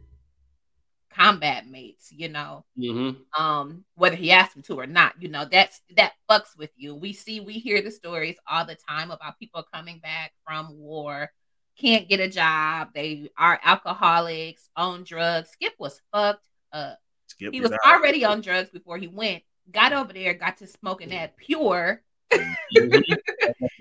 [1.12, 2.66] combat mates, you know.
[2.78, 3.18] Mhm.
[3.38, 6.96] Um, whether he asked him to or not, you know, that's that fucks with you.
[6.96, 11.32] We see, we hear the stories all the time about people coming back from war,
[11.78, 15.52] can't get a job, they are alcoholics, on drugs.
[15.52, 17.80] Skip was fucked up Skip he was out.
[17.86, 19.44] already on drugs before he went.
[19.72, 22.04] Got over there, got to smoking that pure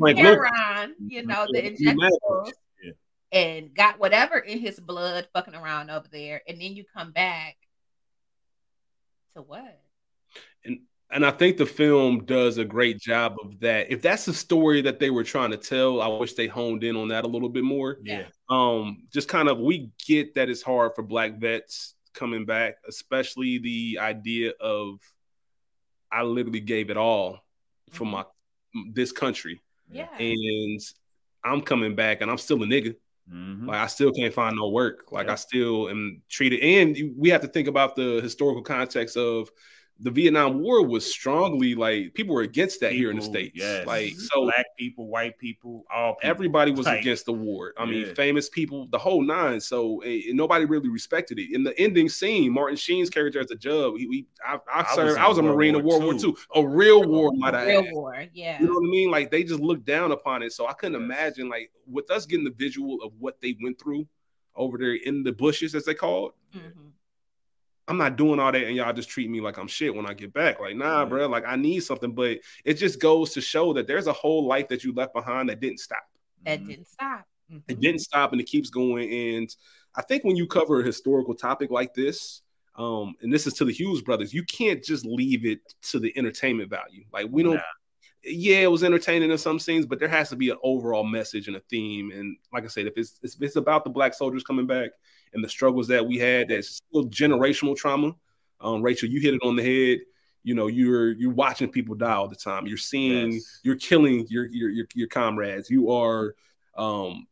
[0.06, 2.52] heroin, you know, the injectables.
[3.32, 6.42] And got whatever in his blood fucking around over there.
[6.46, 7.56] And then you come back
[9.34, 9.80] to what?
[10.64, 13.90] and and I think the film does a great job of that.
[13.92, 16.96] If that's the story that they were trying to tell, I wish they honed in
[16.96, 17.98] on that a little bit more.
[18.02, 18.24] Yeah.
[18.48, 23.58] Um, just kind of we get that it's hard for black vets coming back, especially
[23.58, 25.00] the idea of
[26.10, 27.44] I literally gave it all
[27.90, 28.24] for my
[28.94, 30.08] this country, Yeah.
[30.18, 30.80] and
[31.44, 32.94] I'm coming back, and I'm still a nigga.
[33.32, 33.66] Mhm.
[33.66, 35.10] Like I still can't find no work.
[35.12, 35.32] Like Yeah.
[35.32, 39.50] I still am treated, and we have to think about the historical context of
[40.00, 43.52] the Vietnam War was strongly like people were against that here in the states.
[43.54, 43.86] yes.
[43.86, 46.28] Like so, black people, white people, all people.
[46.30, 47.72] everybody was Like, against the war.
[47.78, 48.14] I mean, Yeah.
[48.14, 49.60] famous people, the whole nine.
[49.60, 50.02] So
[50.32, 51.54] nobody really respected it.
[51.54, 54.94] In the ending scene, Martin Sheen's character as a jub, he, we, I, I, I
[54.96, 56.20] served, was I was a World Marine in World War II.
[56.24, 58.60] II, a real war, might I Real war, yeah.
[58.60, 59.10] You know what I mean?
[59.10, 60.52] Like they just looked down upon it.
[60.52, 61.04] So I couldn't Yes.
[61.04, 64.08] imagine, like, with us getting the visual of what they went through
[64.56, 66.58] over there in the bushes, as they call it.
[66.58, 66.92] Mhm.
[67.88, 70.14] I'm not doing all that, and y'all just treat me like I'm shit when I
[70.14, 70.60] get back.
[70.60, 71.08] Like, nah, Yeah.
[71.08, 71.26] bro.
[71.26, 74.68] Like, I need something, but it just goes to show that there's a whole life
[74.68, 76.04] that you left behind that didn't stop.
[76.44, 76.68] That Mhm.
[76.68, 77.26] didn't stop.
[77.50, 77.62] Mhm.
[77.68, 79.10] It didn't stop, and it keeps going.
[79.10, 79.54] And
[79.94, 82.42] I think when you cover a historical topic like this,
[82.76, 86.16] um, and this is to the Hughes brothers, you can't just leave it to the
[86.16, 87.04] entertainment value.
[87.12, 87.56] Like, we don't.
[87.56, 87.62] Nah.
[88.24, 91.48] Yeah, it was entertaining in some scenes, but there has to be an overall message
[91.48, 92.12] and a theme.
[92.12, 94.90] And like I said, if it's if it's about the black soldiers coming back
[95.34, 98.14] and the struggles that we had, that's still generational trauma.
[98.60, 100.00] Um, Rachel, you hit it on the head.
[100.44, 102.66] You know, you're you're watching people die all the time.
[102.66, 103.60] You're seeing, Yes.
[103.62, 105.70] you're killing your your your, your comrades.
[105.70, 106.34] You are,
[106.76, 107.26] um,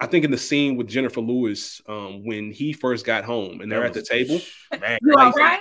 [0.00, 3.70] I think in the scene with Jennifer Lewis, um, when he first got home and
[3.70, 4.40] they're at the table,
[4.80, 5.60] Man, You all Like- right?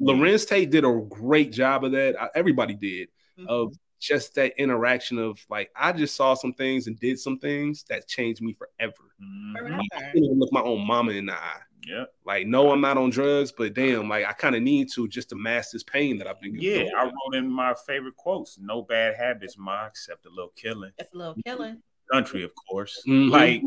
[0.00, 2.20] Larenz Tate did a great job of that.
[2.20, 3.08] I- Everybody did
[3.38, 3.46] Mhm.
[3.48, 7.84] of just that interaction of like I just saw some things and did some things
[7.88, 8.94] that changed me forever.
[9.22, 9.52] mhm.
[9.58, 9.74] Forever.
[9.94, 11.60] I can't even look my own mama in the eye.
[11.86, 12.04] Yeah.
[12.24, 15.28] Like, no, I'm not on drugs, but damn, like I kind of need to just
[15.30, 18.58] to mask this pain that I've been Yeah, going I wrote in my favorite quotes:
[18.58, 21.80] "No bad habits, ma, except a little killing." It's a little killing.
[22.12, 23.02] Country, of course.
[23.06, 23.30] Mhm.
[23.30, 23.62] Like,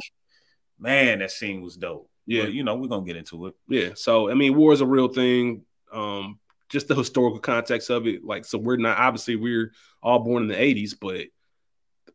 [0.77, 2.09] man, that scene was dope.
[2.25, 2.43] Yeah.
[2.43, 3.55] But, you know, we're gonna get into it.
[3.67, 3.91] Yeah.
[3.95, 5.65] So I mean, war is a real thing.
[5.91, 6.39] Um,
[6.69, 8.23] just the historical context of it.
[8.23, 11.25] Like, so we're not obviously we're all born in the 80s, but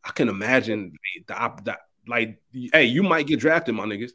[0.03, 0.93] I can imagine
[1.27, 4.11] the, op- the like, hey, you might get drafted, my niggas.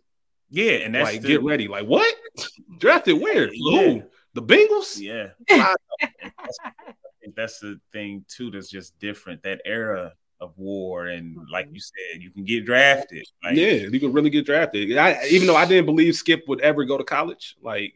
[0.49, 1.69] Yeah, and that's like, the- get ready.
[1.69, 2.13] Like, what?
[2.79, 3.53] drafted where?
[3.53, 3.81] Yeah.
[3.81, 4.03] Who?
[4.33, 4.99] The Bengals?
[4.99, 6.59] Yeah, that's,
[7.35, 8.51] that's the thing too.
[8.51, 9.43] That's just different.
[9.43, 11.75] That era of war, and like mm-hmm.
[11.75, 13.27] you said, you can get drafted.
[13.43, 14.97] Like, yeah, you could really get drafted.
[14.97, 17.95] I, even though I didn't believe Skip would ever go to college, like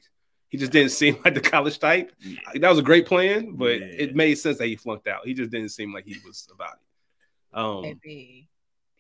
[0.55, 2.13] he just didn't seem like the college type.
[2.21, 2.39] yeah.
[2.55, 3.87] That was a great plan, but Yeah.
[3.87, 5.27] it made sense that he flunked out.
[5.27, 7.59] He just didn't seem like he was about it.
[7.59, 8.47] Um, Maybe.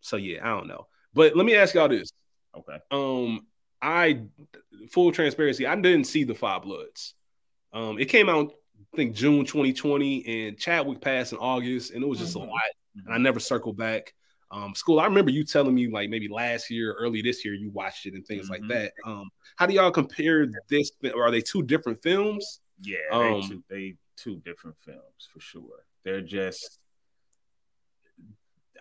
[0.00, 0.88] so yeah, I don't know.
[1.12, 2.10] But let me ask y'all this.
[2.56, 2.78] Okay.
[2.90, 3.46] Um,
[3.80, 4.22] I
[4.90, 7.14] full transparency, I didn't see the Five Bloods.
[7.72, 8.52] Um, it came out,
[8.92, 12.42] I think June 2020, and Chadwick passed in August, and it was just Mhm.
[12.42, 12.60] a lot.
[13.04, 14.12] And I never circled back.
[14.50, 17.70] Um, Skool, I remember you telling me like maybe last year, early this year, you
[17.70, 18.68] watched it and things like Mhm.
[18.68, 18.92] that.
[19.04, 20.92] Um, how do y'all compare this?
[21.14, 22.60] Or are they two different films?
[22.80, 25.84] Yeah, Um, they, two, they two different films for sure.
[26.04, 26.78] They're just.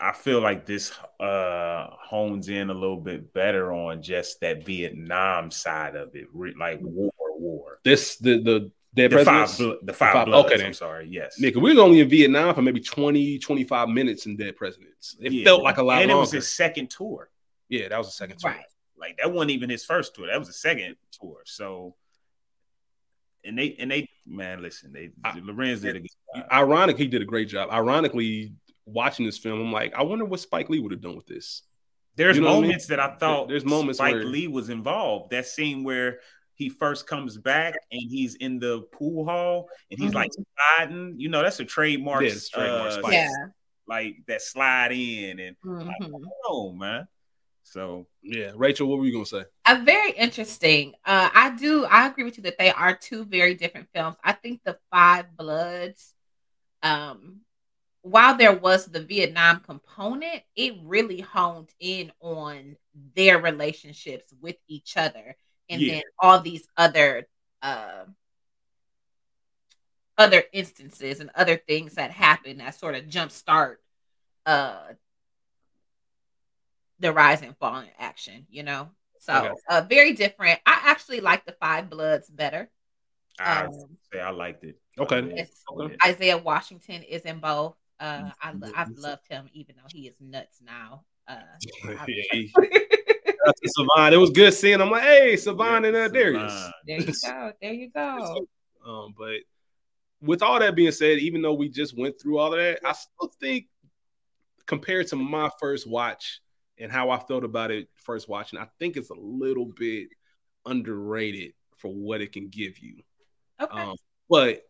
[0.02, 5.52] I feel like this uh hones in a little bit better on just that Vietnam
[5.52, 7.80] side of it, like war, war.
[7.84, 9.58] This the the dead The five, presidents.
[9.58, 10.46] blo- the five, five- bloods.
[10.48, 10.68] okay, then.
[10.68, 11.08] I'm sorry.
[11.10, 11.40] Yes.
[11.42, 15.16] Nigga, we was only in Vietnam for maybe 20, 25 minutes in Dead Presidents.
[15.20, 15.44] It Yeah.
[15.46, 17.30] felt like a lot and it was his second tour.
[17.70, 18.52] yeah, that was the second tour.
[18.52, 18.66] Right.
[18.98, 20.28] Like that wasn't even his first tour.
[20.28, 21.42] That was a second tour.
[21.46, 21.96] So,
[23.44, 26.46] and they and they man, listen, they I- Larenz did a good job.
[26.52, 27.70] Ironic, he did a great job.
[27.72, 28.54] Ironically,
[28.86, 31.64] watching this film, I'm like, I wonder what Spike Lee would have done with this.
[32.16, 32.64] There's You know what I mean?
[32.70, 35.32] moments that I thought There's moments Spike where- Lee was involved.
[35.32, 36.20] That scene where
[36.64, 40.32] he first comes back and he's in the pool hall and he's like
[40.78, 41.16] sliding.
[41.18, 42.24] You know, that's a trademark.
[42.24, 43.14] Yeah, it's trademark uh, Spike.
[43.14, 43.46] Yeah.
[43.86, 46.24] like that slide in and Mhm.
[46.46, 47.06] oh man.
[47.64, 49.44] So Yeah, Rachel, what were you gonna say?
[49.66, 50.94] Uh, very interesting.
[51.06, 51.84] Uh, I do.
[51.86, 54.16] I agree with you that they are two very different films.
[54.24, 56.14] I think the Five Bloods,
[56.82, 57.42] um,
[58.02, 62.76] while there was the Vietnam component, it really honed in on
[63.16, 65.36] their relationships with each other,
[65.70, 65.94] and Yeah.
[65.96, 67.28] then all these other,
[67.62, 68.06] uh,
[70.18, 73.78] other instances and other things that happen that sort of jumpstart,
[74.46, 74.94] uh,
[77.00, 78.46] the rise and fall in action.
[78.50, 78.92] You know.
[79.20, 79.54] So Okay.
[79.70, 80.60] uh, very different.
[80.66, 82.70] I actually like the Five Bloods better.
[83.40, 84.80] I Um, say I liked it.
[85.00, 85.18] Okay.
[85.18, 85.32] I did.
[85.32, 86.00] It's- I did.
[86.06, 87.76] Isaiah Washington is in both.
[88.00, 91.06] Uh, I lo- I've loved him even though he is nuts now.
[91.28, 91.42] Uh,
[92.08, 92.54] yeah, he-
[93.46, 94.14] that's a Savon.
[94.14, 94.80] It was good seeing.
[94.80, 94.90] him.
[94.90, 96.70] like, hey, Savon and uh, Darius.
[96.86, 97.52] There you go.
[97.62, 98.46] There you go.
[98.86, 99.38] Um, but
[100.22, 102.94] with all that being said, even though we just went through all of that, I
[102.94, 103.68] still think
[104.66, 106.42] compared to my first watch
[106.78, 110.08] and how I felt about it first watching, I think it's a little bit
[110.66, 113.02] underrated for what it can give you.
[113.62, 113.82] Okay.
[113.82, 113.96] Um,
[114.30, 114.64] but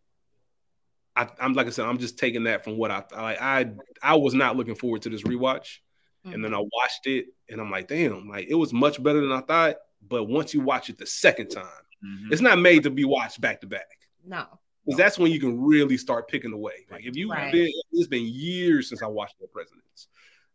[1.15, 3.41] I, I'm like I said, I'm just taking that from what I like.
[3.41, 5.77] I I was not looking forward to this rewatch,
[6.25, 9.31] and then I watched it, and I'm like, damn, like it was much better than
[9.31, 9.75] I thought.
[10.07, 11.65] But once you watch it the second time,
[12.05, 12.31] Mhm.
[12.31, 13.87] it's not made to be watched back to back.
[14.25, 14.45] no.
[14.85, 16.85] because that's when you can really start picking away.
[16.91, 17.53] Like if you, Right.
[17.53, 20.07] been, it's been years since I watched the presidents,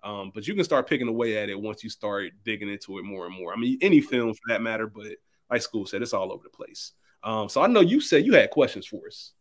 [0.03, 3.05] um, but you can start picking away at it once you start digging into it
[3.05, 3.55] more and more.
[3.55, 5.17] I mean, any film for that matter, but
[5.51, 6.93] like Skool said, it's all over the place.
[7.23, 9.33] Um, so I know you said you had questions for us,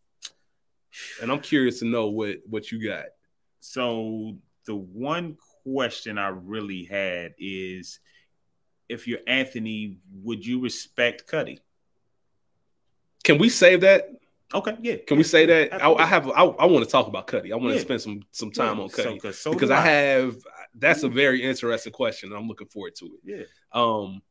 [1.21, 3.07] and I'm curious to know what what you got.
[3.59, 5.37] So the one
[5.73, 7.99] question I really had is
[8.89, 11.59] if you're Anthony, would you respect Cutty?
[13.23, 14.09] Can we save that?
[14.53, 14.95] Okay, yeah.
[15.05, 15.83] Can we say that?
[15.83, 16.29] I, I have.
[16.29, 17.51] I, I want to talk about Cutty.
[17.51, 19.75] I want to spend some some time Yeah, on Cutty so- 'cause so because do
[19.75, 20.37] I have.
[20.79, 22.29] That's a very interesting question.
[22.31, 23.11] and I'm looking forward to it.
[23.23, 23.43] Yeah.
[23.73, 24.21] Um,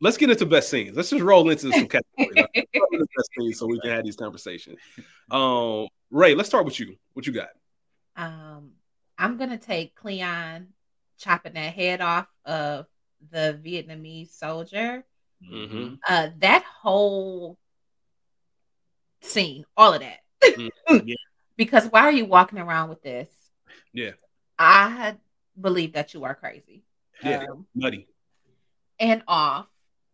[0.00, 0.96] let's get into best scenes.
[0.96, 2.46] Let's just roll into some categories.
[2.54, 4.78] Into best scenes so we can have these conversations.
[5.30, 6.96] Um, Ray, let's start with you.
[7.14, 7.48] What you got?
[8.16, 8.72] Um,
[9.18, 10.68] I'm gonna take Cleon
[11.18, 12.86] chopping that head off of
[13.30, 15.04] the Vietnamese soldier.
[15.42, 15.98] Mhm.
[16.08, 17.58] Uh, that whole
[19.20, 20.20] scene, all of that.
[20.42, 20.70] Mm,
[21.06, 21.14] yeah.
[21.56, 23.28] Because why are you walking around with this?
[23.92, 24.12] Yeah.
[24.58, 25.16] I
[25.60, 26.82] believe that you are crazy.
[27.22, 27.44] Yeah.
[27.50, 28.08] Um, Nutty.
[28.98, 29.66] and off.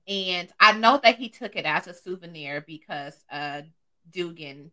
[0.06, 3.62] And I know that he took it as a souvenir because uh
[4.10, 4.70] Dugan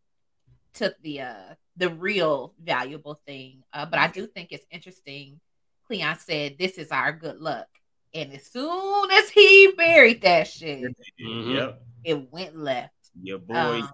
[0.76, 3.64] took the uh the real valuable thing.
[3.74, 5.40] Uh, but I do think it's interesting.
[5.88, 7.68] Cleon said, This is our good luck.
[8.14, 10.84] And as soon as he buried that shit,
[11.20, 11.54] Mhm.
[11.56, 11.82] Yep.
[12.06, 12.94] it went left.
[13.22, 13.90] Your boy, Um,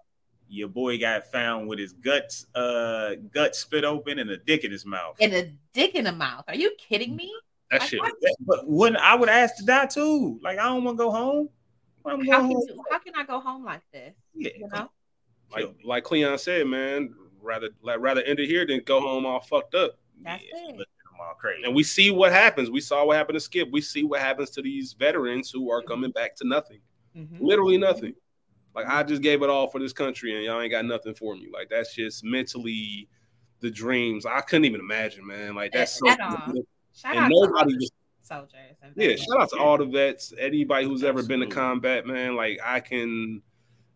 [0.47, 4.71] your boy got found with his guts, uh, guts spit open and a dick in
[4.71, 5.15] his mouth.
[5.19, 6.43] and a dick in the mouth.
[6.47, 7.33] Are you kidding me?
[7.71, 8.01] That Like, shit.
[8.03, 10.39] how- But wouldn't I would ask to die too?
[10.43, 11.49] Like I don't want to go home.
[12.05, 12.63] I'm How can, home.
[12.67, 14.13] you, how can I go home like this?
[14.35, 14.91] Yeah, You come know?
[15.51, 17.13] Like like Cleon said, man.
[17.41, 19.97] Rather like rather end it here than go home all fucked up.
[20.23, 20.77] That's yeah, it.
[20.77, 21.63] look at them all crazy.
[21.63, 22.69] And we see what happens.
[22.69, 23.69] We saw what happened to Skip.
[23.71, 26.81] We see what happens to these veterans who are coming back to nothing.
[27.17, 27.41] Mhm.
[27.41, 28.13] Literally nothing.
[28.75, 31.35] Like I just gave it all for this country, and y'all ain't got nothing for
[31.35, 31.47] me.
[31.51, 33.09] Like that's just mentally
[33.59, 34.25] the dreams.
[34.25, 35.55] I couldn't even imagine, man.
[35.55, 36.05] Like that's so.
[36.93, 38.77] Shout And out nobody just soldiers.
[38.95, 39.15] Yeah.
[39.15, 40.33] Shout out to all the vets.
[40.39, 42.35] Anybody who's ever been to combat, man.
[42.35, 43.41] Like I can,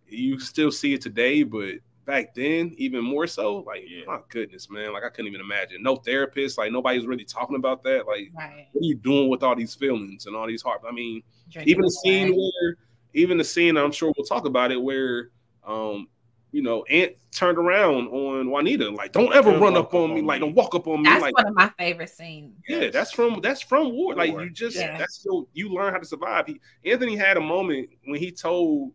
[0.08, 3.58] you still see it today, but back then even more so.
[3.58, 4.04] Like Yeah.
[4.06, 4.94] my goodness, man.
[4.94, 5.82] Like I couldn't even imagine.
[5.82, 6.58] No therapist.
[6.58, 8.06] Like nobody's really talking about that.
[8.06, 8.68] Like Right.
[8.72, 10.82] what are you doing with all these feelings and all these heart?
[10.88, 12.52] I mean, Drinking even the scene away.
[12.62, 12.76] where,
[13.14, 15.30] even the scene, I'm sure we'll talk about it, where,
[15.66, 16.08] um,
[16.52, 20.16] you know, Ant turned around on Juanita, like, don't ever Don't run up on up
[20.16, 22.54] me, on like, don't walk up on me, That's like, one of my favorite scenes.
[22.68, 24.16] yeah, that's from that's from war.
[24.16, 24.98] Like, you just Yeah.
[24.98, 26.48] that's your you learn how to survive.
[26.48, 28.94] He, Anthony had a moment when he told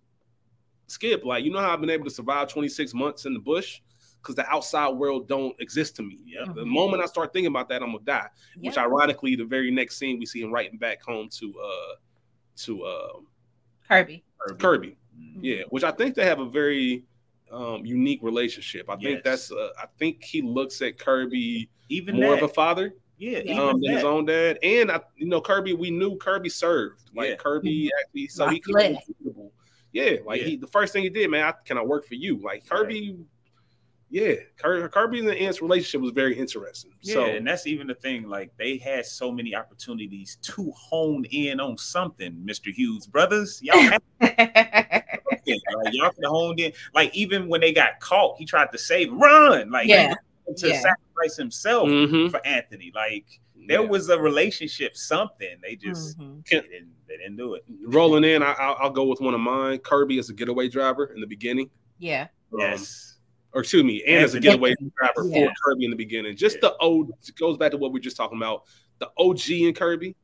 [0.90, 3.80] Skip, like, you know how I've been able to survive 26 months in the bush
[4.20, 6.18] because the outside world don't exist to me.
[6.26, 6.54] Yep.
[6.56, 6.66] The Mhm.
[6.66, 10.18] moment I start thinking about that, I'm gonna die which ironically the very next scene
[10.18, 11.94] we see him writing back home to uh
[12.56, 13.12] to uh
[13.88, 14.24] Kirby.
[14.58, 14.96] Kirby.
[15.16, 15.38] Mhm.
[15.42, 17.04] Yeah, which I think they have a very
[17.52, 18.90] um unique relationship.
[18.90, 22.52] I think that's uh, I think he looks at Kirby Even more that, of a
[22.52, 23.52] father yeah, Yeah.
[23.52, 24.58] even um than his own dad.
[24.62, 27.10] And I you know Kirby we knew Kirby served.
[27.14, 27.36] Like Yeah.
[27.36, 29.00] Kirby actually so Like he could be Flair.
[29.06, 29.52] suitable.
[29.92, 30.46] Yeah, like Yeah.
[30.48, 32.38] he the first thing he did, man, I, can I work for you?
[32.42, 33.18] Like Kirby
[34.12, 36.90] yeah, Kirby, Kirby and the Ant's relationship was very interesting.
[37.00, 38.28] Yeah, so and that's even the thing.
[38.28, 42.72] Like they had so many opportunities to hone in on something, Mr.
[42.72, 43.60] Hughes brothers.
[43.62, 45.62] Y'all had it.
[45.76, 46.72] Like y'all could have honed in.
[46.92, 50.14] Like even when they got caught, he tried to save, run, like Yeah.
[50.56, 50.80] to Yeah.
[50.80, 52.32] sacrifice himself Mhm.
[52.32, 52.90] for Anthony.
[52.92, 53.26] Like
[53.66, 53.88] there Yeah.
[53.88, 55.58] was a relationship, something.
[55.62, 56.44] They just Mhm.
[56.50, 57.64] they, didn't, they didn't do it.
[57.84, 59.78] rolling in, I, I'll, I'll go with one of mine.
[59.78, 62.28] Kirby as a getaway driver in the beginning, Yeah.
[62.52, 63.18] Um, Yes.
[63.52, 65.46] or excuse me, and as a getaway driver Yeah.
[65.48, 66.36] for Kirby in the beginning.
[66.36, 66.70] Just Yeah.
[66.70, 68.64] the old it goes back to what we are just talking about.
[68.98, 70.16] The OG in Kirby.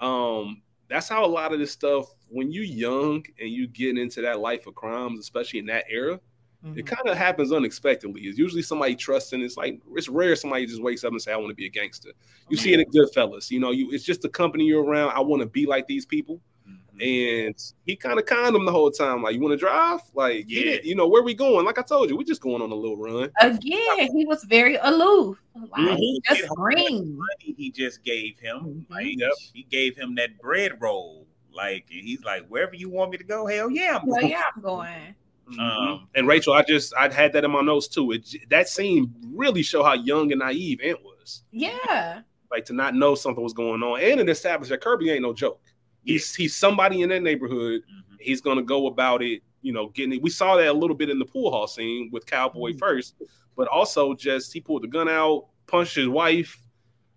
[0.00, 2.06] Um, that's how a lot of this stuff.
[2.28, 6.20] When you're young and you get into that life of crimes, especially in that era,
[6.64, 6.78] Mhm.
[6.78, 8.22] it kind of happens unexpectedly.
[8.22, 9.40] It's usually somebody trusting.
[9.42, 11.70] It's like it's rare somebody just wakes up and say, "I want to be a
[11.70, 12.10] gangster."
[12.48, 13.50] You see it in Goodfellas.
[13.50, 15.10] You know, you it's just the company you're around.
[15.10, 16.40] I want to be like these people.
[16.66, 17.46] Mhm.
[17.46, 19.22] And he kind of conned him the whole time.
[19.22, 20.00] Like, you want to drive?
[20.14, 20.64] Like, Yeah.
[20.74, 21.66] yeah, you know, where we going?
[21.66, 23.30] Like I told you, we're just going on a little run.
[23.40, 25.36] Again, he was very aloof.
[25.76, 25.98] Like,
[26.28, 27.16] just green.
[27.16, 28.60] money he just gave him.
[28.60, 28.90] Mhm.
[28.90, 29.32] Like Yep.
[29.52, 31.26] he gave him that bread roll.
[31.52, 34.30] Like and he's like, wherever you want me to go, hell yeah, I'm Well, going.
[34.32, 35.14] yeah, I'm going.
[35.58, 38.12] Um, and Rachel, I just I had that in my notes too.
[38.12, 41.42] It that scene really show how young and naive Ant was.
[41.52, 42.20] Yeah.
[42.50, 45.32] Like to not know something was going on, and it established that Kirby ain't no
[45.32, 45.60] joke.
[46.04, 47.82] He's he's somebody in that neighborhood.
[47.82, 48.16] Mhm.
[48.20, 49.42] He's gonna go about it.
[49.62, 50.22] You know, getting it.
[50.22, 52.78] We saw that a little bit in the pool hall scene with Cowboy Mhm.
[52.78, 53.14] first,
[53.56, 56.60] but also just he pulled the gun out, punched his wife.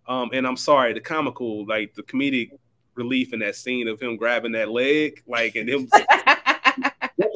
[0.08, 2.52] Um, and I'm sorry, the comical, like the comedic
[2.96, 5.88] relief in that scene of him grabbing that leg, like and him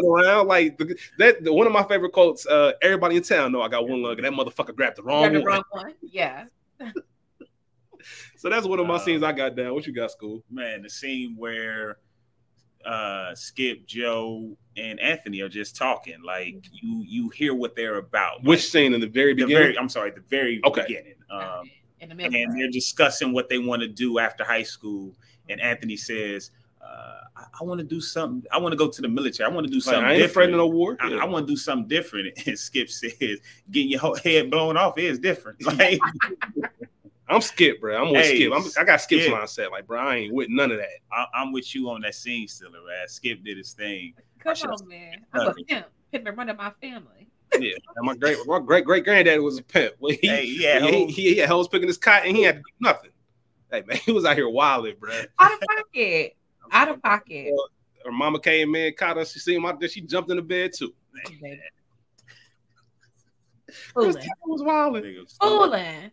[0.03, 1.43] around like the, that.
[1.43, 2.45] The, one of my favorite quotes.
[2.45, 5.23] Uh, everybody in town know I got one lug, and that motherfucker grabbed the wrong,
[5.23, 5.45] You're the one.
[5.45, 5.93] wrong one.
[6.01, 6.45] Yeah.
[8.38, 9.73] So that's one of my Uh, scenes I got down.
[9.75, 10.41] What you got, Skool?
[10.49, 11.97] Man, the scene where
[12.84, 16.15] uh Skip, Joe, and Anthony are just talking.
[16.23, 18.43] Like you you hear what they're about.
[18.43, 19.63] Which Like, scene in the very the beginning?
[19.63, 20.82] very I'm sorry, the very Okay.
[20.88, 21.13] beginning.
[21.29, 21.69] Um
[21.99, 22.34] in the middle.
[22.36, 25.15] and they're discussing what they want to do after high school.
[25.49, 26.49] And Anthony says,
[26.84, 28.43] uh, I, I want to do something.
[28.51, 29.49] I want to go to the military.
[29.49, 30.57] I want to do Like, something I ain't afraid of different.
[30.57, 30.97] no war.
[30.99, 31.17] I, Yeah.
[31.17, 32.38] I want to do something different.
[32.47, 35.59] And Skip says, getting your whole head blown off is different.
[35.65, 35.99] Like,
[37.29, 37.95] I'm Skip, bro.
[38.03, 38.51] I'm with Hey, Skip.
[38.53, 39.34] I'm, I got Skip's Skip.
[39.34, 39.71] mindset.
[39.71, 40.89] Like, bro, I ain't with none of that.
[41.13, 42.82] I, I'm with you on that scene, still, man.
[43.07, 44.13] Skip did his thing.
[44.39, 45.25] Come on, man.
[45.34, 45.86] I'm a pimp.
[46.11, 47.29] Pimp and run of my family.
[47.59, 49.95] Yeah, and my great my great great granddaddy was a pimp.
[49.99, 52.34] Well, he, Hey, yeah, he, he, he had hoes picking his cotton.
[52.36, 53.11] He had to do nothing.
[53.71, 55.13] Hey man, he was out here wilding, bro.
[55.39, 56.36] Out of pocket.
[56.72, 57.53] Out of pocket.
[58.05, 59.26] Her mama came in, caught her.
[59.26, 59.89] She seen him out there.
[59.89, 60.93] She jumped in the bed too.
[63.93, 64.15] Fooling.
[64.45, 65.26] was wilding.
[65.41, 66.11] Fooling.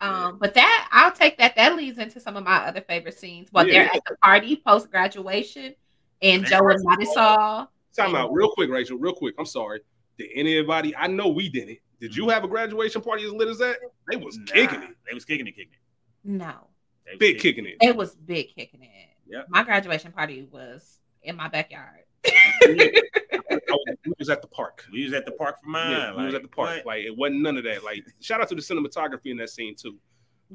[0.00, 1.56] Um, but that I'll take that.
[1.56, 3.48] That leads into some of my other favorite scenes.
[3.50, 3.84] While Yeah.
[3.84, 5.74] they're at the party post graduation,
[6.22, 7.68] and Man, Joe and Marisol.
[7.96, 8.98] Time out, real quick, Rachel.
[8.98, 9.34] Real quick.
[9.38, 9.80] I'm sorry.
[10.18, 10.94] Did anybody?
[10.96, 11.78] I know we didn't.
[12.00, 13.76] Did you have a graduation party as lit as that?
[14.10, 16.28] They was Nah, kicking it, They was kicking it, kicking it.
[16.28, 16.68] No,
[17.06, 17.76] They big kicking it.
[17.80, 19.07] it was big kicking it.
[19.28, 19.46] Yep.
[19.50, 22.00] My graduation party was in my backyard.
[22.26, 22.32] I
[22.66, 24.84] was, we was at the park.
[24.92, 25.90] We was at the park for mine.
[25.92, 26.76] Yeah, we was at the park.
[26.78, 26.86] what?
[26.86, 27.84] Like it wasn't none of that.
[27.84, 29.98] Like shout out to the cinematography in that scene too.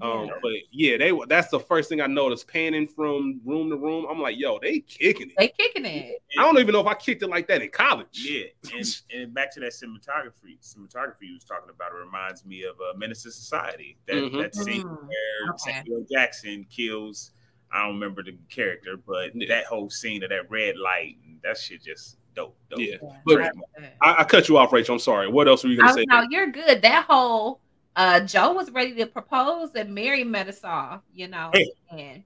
[0.01, 0.32] Um, Yeah.
[0.41, 1.28] but yeah, they were.
[1.28, 2.47] That's the first thing I noticed.
[2.47, 5.36] Panning from room to room, I'm like, yo, they kicking it.
[5.38, 6.15] They kicking it.
[6.39, 8.07] I don't even know if I kicked it like that in college.
[8.28, 8.45] Yeah,
[8.76, 10.57] and, and back to that cinematography.
[10.63, 13.97] Cinematography you was talking about it reminds me of uh, Menace to Society.
[14.07, 14.41] That Mhm.
[14.41, 15.74] that scene Mm, where okay.
[15.74, 17.32] Samuel Jackson kills.
[17.74, 19.47] I don't remember the character, but Yeah.
[19.49, 22.55] that whole scene of that red light, that shit just dope.
[22.69, 22.80] dope.
[22.80, 22.95] Yeah.
[23.01, 23.91] Yeah, Look, that was good.
[24.01, 24.93] I, I cut you off, Rachel.
[24.95, 25.28] I'm sorry.
[25.28, 26.05] What else were you gonna was, say?
[26.07, 26.82] no, you're good.
[26.82, 27.59] That whole
[27.95, 31.71] uh Joe was ready to propose and Mary met us Marisol, you know, Hey.
[31.91, 32.24] and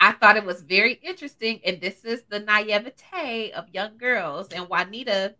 [0.00, 1.60] I thought it was very interesting.
[1.64, 5.34] And this is the naivete of young girls and Juanita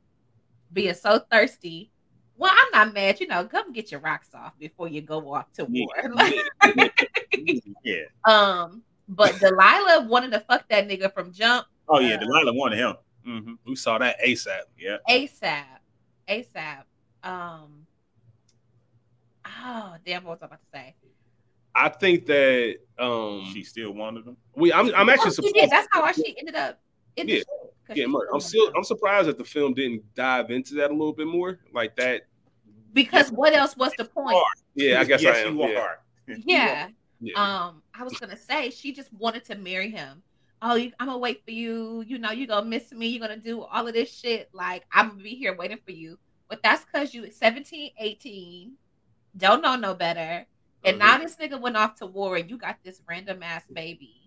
[0.72, 1.90] being so thirsty.
[2.38, 5.50] Well, I'm not mad, you know, come get your rocks off before you go off
[5.54, 5.84] to Yeah.
[5.86, 6.14] war.
[6.14, 6.34] Like,
[7.82, 8.04] yeah.
[8.26, 12.78] um, but Delilah wanted to fuck that nigga from jump Oh yeah, Uh, Delilah wanted
[12.78, 12.94] him.
[13.24, 14.62] hmm we saw that ASAP.
[14.78, 14.96] Yeah.
[15.08, 15.64] ASAP.
[16.28, 16.82] ASAP.
[17.22, 17.86] Um
[19.46, 20.94] Oh damn, what was I about to say?
[21.74, 24.36] I think that um She still wanted him.
[24.54, 25.70] we I'm I'm actually Oh, she did.
[25.70, 25.72] surprised.
[25.72, 26.80] That's how I she ended up
[27.16, 27.42] in the Yeah.
[27.90, 30.92] Yeah, she I'm still still I'm surprised that the film didn't dive into that a
[30.92, 31.60] little bit more.
[31.72, 32.22] Like that.
[32.92, 34.36] because what else was the point?
[34.74, 35.56] Yeah, I guess yes, I am.
[35.56, 35.78] you yeah.
[35.78, 35.98] are.
[36.44, 36.88] Yeah.
[37.20, 37.34] Yeah.
[37.68, 40.22] Um, I was gonna say she just wanted to marry him.
[40.62, 42.02] Oh, you, I'm gonna wait for you.
[42.06, 43.08] You know, you're gonna miss me.
[43.08, 44.48] You're gonna do all of this shit.
[44.52, 46.18] Like, I'm gonna be here waiting for you.
[46.48, 48.72] But that's because you 17, 18,
[49.36, 50.46] don't know no better.
[50.84, 51.16] And Uh-huh.
[51.16, 54.26] now this nigga went off to war and you got this random ass baby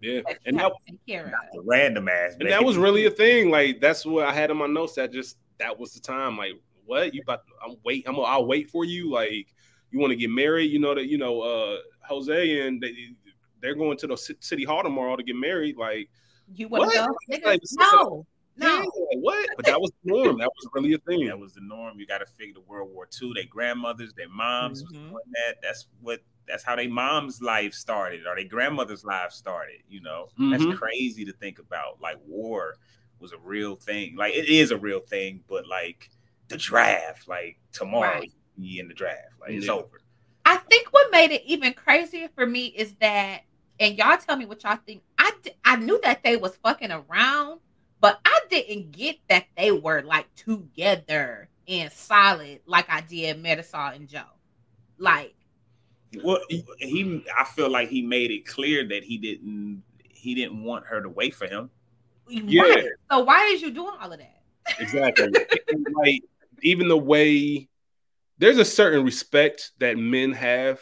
[0.00, 0.20] yeah.
[0.44, 1.66] And that have to take care The of.
[1.66, 2.36] random ass.
[2.38, 3.50] and that was really a thing.
[3.50, 4.94] Like that's what I had in my notes.
[4.94, 6.36] That just that was the time.
[6.36, 6.52] Like
[6.84, 7.40] what you about?
[7.64, 8.04] I'm wait.
[8.06, 8.16] I'm.
[8.20, 9.10] I'll wait for you.
[9.10, 9.54] Like
[9.90, 10.70] you want to get married.
[10.70, 12.94] You know that you know uh Jose and they
[13.60, 15.76] they're going to the city hall tomorrow to get married.
[15.76, 16.08] Like
[16.54, 16.94] You wanna What?
[16.94, 17.38] go?
[17.44, 18.26] Like, no,
[18.56, 18.76] no.
[18.78, 19.48] like, what?
[19.56, 20.38] But that was the norm.
[20.38, 21.26] That was really a thing.
[21.26, 21.98] That was the norm.
[21.98, 23.32] You got to figure the World War II.
[23.34, 25.08] Their grandmothers, their moms was Mhm.
[25.10, 25.56] doing that.
[25.62, 26.20] That's what.
[26.48, 29.80] That's how their mom's life started, or their grandmother's life started.
[29.88, 30.52] You know, Mhm.
[30.52, 32.00] that's crazy to think about.
[32.00, 32.76] Like war
[33.18, 34.14] was a real thing.
[34.14, 36.08] Like it is a real thing, but like
[36.46, 38.32] the draft, like tomorrow, Right.
[38.58, 39.32] Be in the draft.
[39.40, 39.72] Like it's Yeah.
[39.72, 40.00] over.
[40.44, 43.40] I think what made it even crazier for me is that,
[43.80, 45.02] and y'all tell me what y'all think.
[45.18, 45.32] I
[45.64, 47.60] I knew that they was fucking around,
[48.00, 53.94] but I didn't get that they were like together and solid like I did Marisol
[53.96, 54.22] and Joe.
[54.98, 55.34] Like,
[56.22, 56.40] Well,
[56.78, 61.02] he, I feel like he made it clear that he didn't, he didn't want her
[61.02, 61.70] to wait for him.
[62.28, 62.62] Yeah.
[62.62, 62.84] right.
[63.10, 64.42] So why is you doing all of that?
[64.78, 65.32] Exactly.
[65.68, 66.22] And, like
[66.62, 67.68] even the way
[68.38, 70.80] there's a certain respect that men have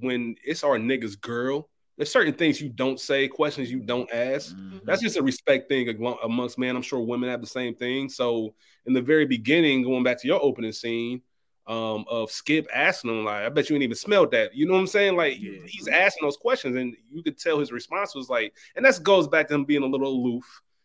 [0.00, 1.68] when it's our nigga's girl.
[1.96, 4.54] There's certain things you don't say, questions you don't ask.
[4.84, 5.88] That's just a respect thing
[6.22, 6.76] amongst men.
[6.76, 8.08] I'm sure women have the same thing.
[8.08, 8.54] So
[8.84, 11.22] in the very beginning, going back to your opening scene
[11.66, 14.54] um, of Skip asking him, like, I bet you ain't even smelled that.
[14.54, 15.16] You know what I'm saying?
[15.16, 15.58] Like Yeah.
[15.66, 19.26] he's asking those questions, and you could tell his response was like, and that goes
[19.26, 20.44] back to him being a little aloof,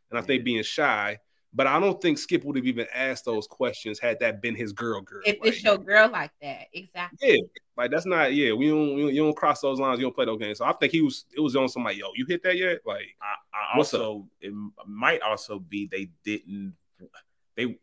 [0.09, 0.45] and I think Yeah.
[0.45, 1.19] being shy.
[1.53, 4.71] But I don't think Skip would have even asked those questions had that been his
[4.71, 5.21] girl, girl.
[5.25, 7.17] If Like, it's your girl like that, exactly.
[7.21, 7.41] yeah,
[7.75, 8.33] like that's not.
[8.33, 9.13] Yeah, we don't, we don't.
[9.13, 9.99] You don't cross those lines.
[9.99, 10.59] You don't play those games.
[10.59, 11.25] So I think he was.
[11.35, 11.97] It was on somebody.
[11.97, 12.79] Yo, you hit that yet?
[12.85, 14.53] Like, I, I also it
[14.87, 16.75] might also be they didn't
[17.55, 17.77] they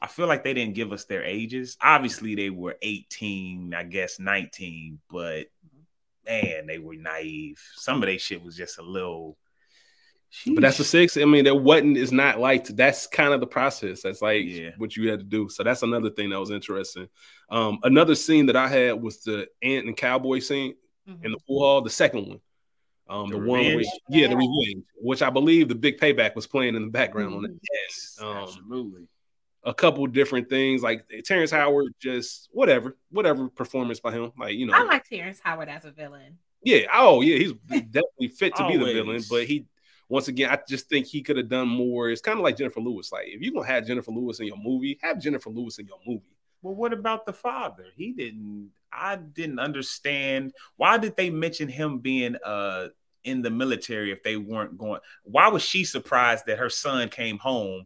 [0.00, 1.78] I feel like they didn't give us their ages.
[1.80, 6.26] Obviously, they were 18, I guess 19, but mm-hmm.
[6.26, 7.58] man, they were naive.
[7.76, 9.38] Some of their shit was just a little.
[10.46, 11.16] But that's the six.
[11.16, 14.02] I mean, that wasn't is not like that's kind of the process.
[14.02, 14.70] That's like Yeah.
[14.78, 15.48] what you had to do.
[15.48, 17.08] So that's another thing that was interesting.
[17.50, 20.74] Um, another scene that I had was the ant and cowboy scene
[21.08, 21.24] Mhm.
[21.24, 22.40] in the pool hall, the second one.
[23.06, 26.46] Um, the, The one where, yeah, the revenge, which I believe the big payback was
[26.46, 27.50] playing in the background on it.
[27.72, 29.06] Yes, Um, absolutely.
[29.62, 34.32] a couple different things like Terrence Howard, just whatever, whatever performance by him.
[34.38, 36.38] Like, you know, I like Terrence Howard as a villain.
[36.62, 37.52] yeah, oh yeah, he's
[37.90, 39.66] definitely fit to be the villain, but he
[40.14, 42.08] once again, I just think he could have done more.
[42.08, 43.10] It's kind of like Jennifer Lewis.
[43.10, 45.98] Like, if you're gonna have Jennifer Lewis in your movie, have Jennifer Lewis in your
[46.06, 46.22] movie.
[46.62, 47.86] Well, what about the father?
[47.96, 48.70] He didn't.
[48.92, 52.90] I didn't understand why did they mention him being uh
[53.24, 55.00] in the military if they weren't going.
[55.24, 57.84] Why was she surprised that her son came home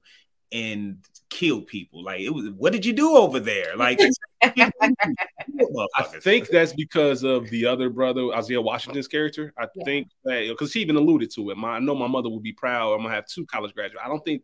[0.52, 0.98] and
[1.30, 2.02] killed people?
[2.04, 2.50] Like it was.
[2.50, 3.76] What did you do over there?
[3.76, 4.00] Like
[4.42, 9.52] I think that's because of the other brother, Isaiah Washington's character.
[9.58, 9.84] I Yeah.
[9.84, 11.56] think that because she even alluded to it.
[11.56, 12.92] My, I know my mother would be proud.
[12.92, 14.02] I'm gonna have two college graduates.
[14.04, 14.42] I don't think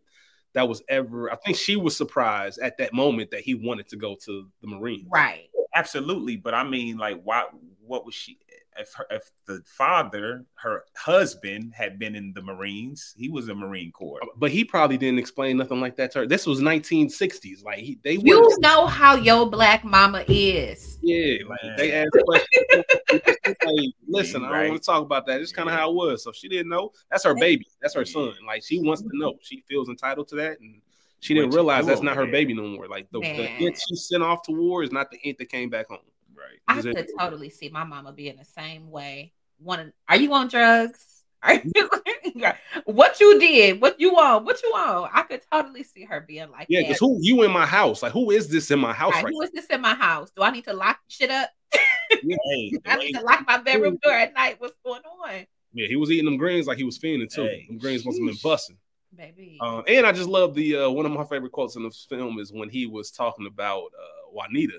[0.54, 1.32] that was ever.
[1.32, 4.66] I think she was surprised at that moment that he wanted to go to the
[4.66, 5.08] Marines.
[5.10, 5.48] Right.
[5.74, 6.36] absolutely.
[6.36, 7.44] But I mean, like, why?
[7.86, 8.38] What was she?
[8.76, 13.54] If her, if the father, her husband, had been in the Marines, he was a
[13.54, 14.18] Marine Corps.
[14.22, 16.26] Uh, but he probably didn't explain nothing like that to her.
[16.26, 17.62] This was 1960s.
[17.64, 20.98] Like he, they You were, know how your black mama is.
[21.02, 21.76] yeah, like Man.
[21.76, 22.84] they asked questions.
[23.64, 24.68] like, listen, I don't Right.
[24.70, 25.40] want to talk about that.
[25.40, 25.80] It's kind of Yeah.
[25.80, 26.24] how it was.
[26.24, 26.90] So she didn't know.
[27.10, 27.66] That's her baby.
[27.80, 28.32] That's her son.
[28.46, 29.34] Like she wants to know.
[29.42, 30.80] She feels entitled to that, and
[31.20, 32.32] she didn't you realize that's not her there?
[32.32, 32.88] baby no more.
[32.88, 33.60] Like the, the Man.
[33.60, 35.98] she sent off to war is not the ant that came back home.
[36.44, 36.60] Right.
[36.68, 39.32] I Is it- could totally see my mama being the same way.
[39.58, 41.04] One, are you on drugs?
[41.44, 41.90] Are you
[42.86, 43.78] what you did?
[43.78, 44.46] What you on?
[44.46, 45.10] What you on?
[45.12, 48.02] I could totally see her being like, Yeah, because who you in my house?
[48.02, 50.30] Like who is this in my house Right, right who is this in my house?
[50.34, 51.50] Do I need to lock shit up?
[52.10, 54.56] Hey, I need to lock my bedroom door at night.
[54.58, 57.42] What's going on, Yeah, he was eating them greens like he was fiending too.
[57.42, 58.78] Hey, them greens must have been busting.
[59.14, 59.58] baby?
[59.60, 62.38] Um, and I just love the uh, one of my favorite quotes in the film
[62.38, 64.78] is when he was talking about uh, Juanita,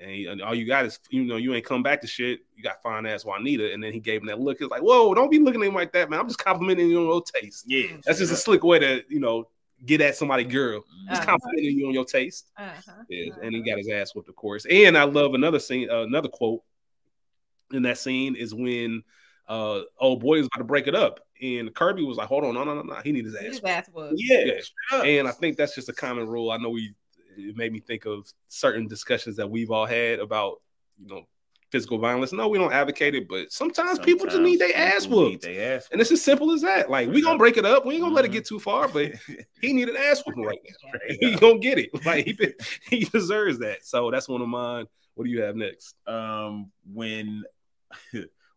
[0.00, 2.40] and, he, and all you got is you know you ain't come back to shit.
[2.56, 4.60] You got fine ass Juanita, and then he gave him that look.
[4.60, 6.20] It's like, whoa, don't be looking at him like that, man.
[6.20, 7.64] I'm just complimenting you on your taste.
[7.66, 9.48] Yeah, That's just a slick way to you know
[9.86, 10.82] get at somebody, girl.
[11.08, 11.30] Just Uh-huh.
[11.32, 12.50] complimenting you on your taste.
[12.56, 12.92] Uh-huh.
[13.08, 14.64] Yeah, and he got his ass whipped, of course.
[14.66, 16.62] And I love another scene, uh, another quote
[17.72, 19.02] in that scene is when
[19.48, 22.54] uh old boy was about to break it up, and Kirby was like, "Hold on,
[22.54, 24.14] no, no, no, no, he need his ass." His ass was.
[24.16, 24.52] yeah.
[24.92, 25.02] Yeah.
[25.02, 26.50] And I think that's just a common rule.
[26.50, 26.94] I know we
[27.36, 30.60] it made me think of certain discussions that we've all had about
[30.98, 31.22] you know
[31.70, 32.32] physical violence.
[32.32, 35.42] No, we don't advocate it, but sometimes, people just need their Sometimes ass need whooped.
[35.42, 36.88] their ass And it's as simple as that.
[36.88, 37.84] Like we gonna break it up.
[37.84, 39.12] We ain't gonna let it get too far, but
[39.60, 40.88] he needed ass whooping right now.
[40.88, 41.90] Straight he gonna get it.
[42.06, 42.38] Like he,
[42.88, 43.84] he deserves that.
[43.84, 44.86] So that's one of mine.
[45.14, 45.96] What do you have next?
[46.06, 47.42] um, when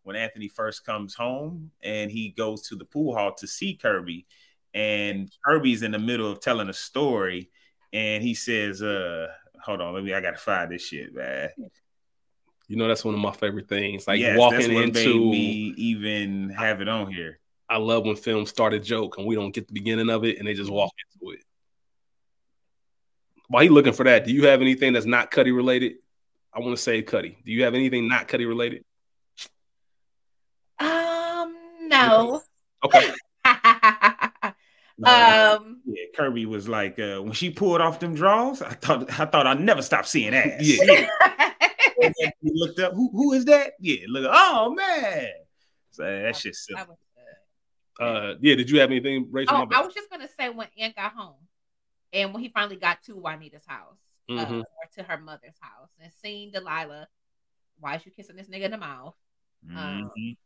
[0.04, 4.26] when Anthony first comes home and he goes to the pool hall to see Kirby,
[4.74, 7.50] and Kirby's in the middle of telling a story,
[7.92, 9.28] and he says, "Uh,
[9.62, 10.12] hold on, let me.
[10.12, 11.50] I gotta find this shit, man."
[12.68, 14.06] You know, that's one of my favorite things.
[14.06, 17.38] Like yes, that's walking what made into me even have it on here.
[17.68, 20.38] I love when films start a joke and we don't get the beginning of it
[20.38, 21.40] and they just walk into it.
[23.48, 25.96] While you looking for that, do you have anything that's not Cutty related?
[26.52, 27.38] I want to say Cutty.
[27.44, 28.84] Do you have anything not Cutty related?
[30.78, 31.56] Um,
[31.88, 32.42] no.
[32.84, 33.12] Okay.
[35.04, 39.26] Um, Yeah, Kirby was like, uh, when she pulled off them draws, I thought I
[39.26, 40.60] thought I'd never stop seeing ass.
[40.60, 41.08] Yeah.
[42.00, 43.72] And then we looked up, who, who is that?
[43.80, 45.30] Yeah, look, oh man.
[45.90, 46.76] So that shit's silly.
[46.76, 46.98] That was
[47.98, 48.04] good.
[48.04, 48.54] Uh, yeah.
[48.54, 49.56] Did you have anything, Rachel?
[49.56, 51.34] Oh, I was just gonna say when Ant got home,
[52.12, 53.98] and when he finally got to Juanita's house
[54.30, 54.60] uh, Mhm.
[54.60, 57.08] or to her mother's house, and seeing Delilah,
[57.80, 59.14] why is you kissing this nigga in the mouth?
[59.66, 60.36] Mhm.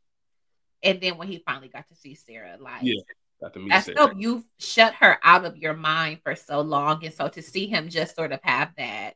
[0.82, 3.21] And then when he finally got to see Sarah, like Yeah, Got to meet
[3.68, 3.96] that's Sarah.
[3.96, 4.12] dope.
[4.16, 7.88] You shut her out of your mind for so long, and so to see him
[7.88, 9.14] just sort of have that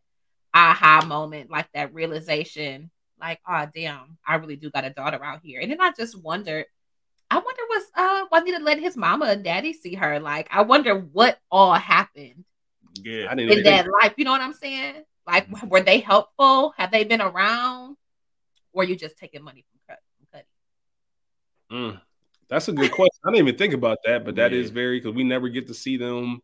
[0.55, 5.41] aha moment, like that realization, like, oh damn, I really do got a daughter out
[5.43, 5.61] here.
[5.61, 6.66] And then I just wondered,
[7.31, 10.18] I wonder was uh Juanita let his mama and daddy see her?
[10.20, 12.45] Like, I wonder what all happened
[13.03, 13.27] Yeah.
[13.31, 14.14] I didn't in that think, life.
[14.16, 15.05] You know what I'm saying?
[15.27, 16.72] Like, were they helpful?
[16.77, 17.97] Have they been around?
[18.72, 19.99] Or you just taking money from Cut?
[20.18, 21.95] From Cutty?
[21.95, 22.01] Mm,
[22.49, 23.18] that's a good question.
[23.24, 24.59] I didn't even think about that, but that Yeah.
[24.61, 26.40] is very because we never get to see them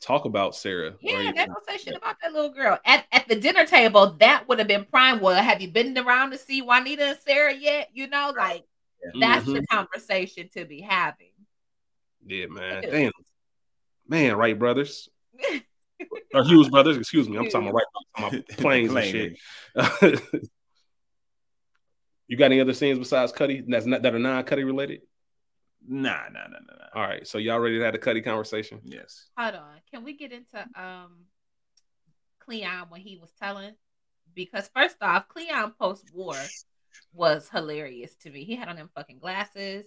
[0.00, 0.94] talk about Sarah.
[1.00, 1.34] Yeah, right?
[1.34, 2.78] they don't say shit about that little girl.
[2.84, 5.20] At at the dinner table, that would have been prime.
[5.20, 7.90] Well, have you been around to see Juanita and Sarah yet?
[7.92, 8.64] You know, like
[9.18, 9.54] that's Mhm.
[9.54, 11.32] the conversation to be having.
[12.26, 12.82] Yeah, man.
[12.82, 13.12] Damn.
[14.06, 15.08] Man, right, brothers.
[16.34, 16.96] or Hughes Brothers.
[16.96, 17.36] Excuse me.
[17.38, 17.86] I'm talking about right.
[18.16, 19.38] I'm talking about planes and shit.
[22.28, 25.02] you got any other scenes besides Cutty that's not that are non Cutty related?
[25.86, 27.00] Nah, nah, nah, nah, nah.
[27.00, 28.80] All right, so y'all ready to have the Cutty conversation?
[28.84, 29.26] Yes.
[29.36, 29.76] Hold on.
[29.90, 31.24] Can we get into um
[32.40, 33.74] Cleon when he was telling?
[34.34, 36.36] Because first off, Cleon post war
[37.12, 38.44] was hilarious to me.
[38.44, 39.84] He had on them fucking glasses.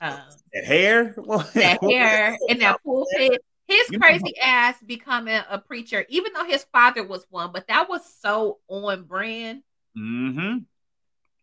[0.00, 0.18] Um,
[0.52, 1.14] That hair,
[1.54, 3.42] that hair and that pulpit.
[3.68, 7.68] His You know- crazy ass becoming a preacher, even though his father was one, but
[7.68, 9.62] that was so on brand.
[9.96, 10.58] Mm-hmm.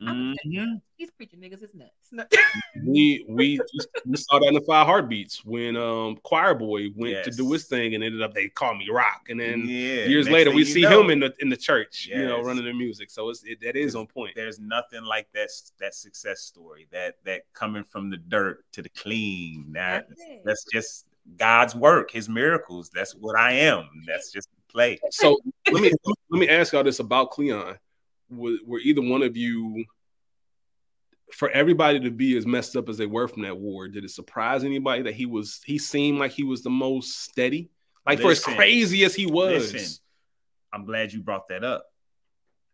[0.07, 0.75] I'm Mm-hmm.
[0.97, 2.11] These preacher niggas is nuts.
[2.89, 3.59] We we
[4.05, 7.65] we saw that in the Five Heartbeats when um Choir Boy went to do his
[7.65, 10.05] thing and ended up they called me Rock, and then yeah.
[10.05, 12.73] years later we see know, him in the in the church, you know, running the
[12.73, 13.09] music.
[13.11, 14.33] So it's it, that is on point.
[14.35, 18.89] There's nothing like that that success story that that coming from the dirt to the
[18.89, 19.73] clean.
[19.73, 21.05] That That's that's just
[21.37, 22.89] God's work, His miracles.
[22.89, 23.89] That's what I am.
[24.07, 24.99] That's just play.
[25.11, 25.37] So
[25.71, 25.91] let me
[26.29, 27.77] let me ask y'all this about Cleon.
[28.29, 29.85] Were, were either one of you,
[31.33, 34.11] for everybody to be as messed up as they were from that war, did it
[34.11, 35.61] surprise anybody that he was?
[35.65, 37.69] He seemed like he was the most steady,
[38.05, 39.73] like for as crazy as he was.
[39.73, 40.03] Listen.
[40.71, 41.85] I'm glad you brought that up.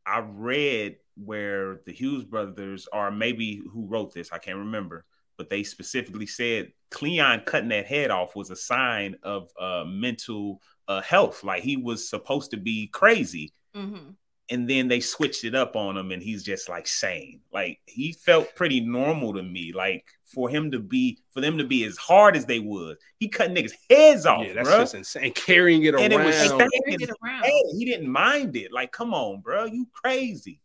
[0.05, 5.05] I read where the Hughes brothers, are maybe who wrote this, I can't remember,
[5.37, 10.61] but they specifically said Cleon cutting that head off was a sign of uh, mental
[10.87, 11.43] uh, health.
[11.43, 13.53] Like he was supposed to be crazy.
[13.73, 14.11] hmm
[14.49, 17.41] And then they switched it up on him, and he's just like sane.
[17.51, 19.73] Like he felt pretty normal to me.
[19.73, 23.27] Like for him to be, for them to be as hard as they was, he
[23.27, 24.79] cut niggas heads off, yeah, that's bruh.
[24.81, 25.31] just insane.
[25.33, 26.25] Carrying it And it around.
[26.27, 27.43] was They it around.
[27.43, 28.71] Hey, he didn't mind it.
[28.71, 30.59] Like, come on, bro, you crazy.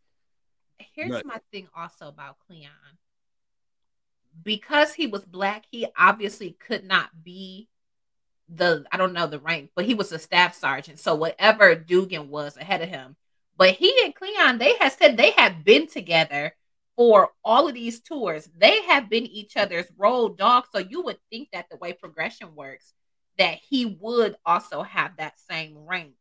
[0.93, 1.25] Here's Right.
[1.25, 2.71] my thing also about Cleon.
[4.43, 7.69] Because he was black, he obviously could not be
[8.49, 10.99] the I don't know the rank, but he was a staff sergeant.
[10.99, 13.17] So whatever Dugan was ahead of him.
[13.57, 16.55] But he and Cleon, they had said they had been together
[16.97, 18.49] for all of these tours.
[18.57, 20.69] They have been each other's road dogs.
[20.73, 22.93] So you would think that the way progression works,
[23.39, 26.15] that he would also have that same rank.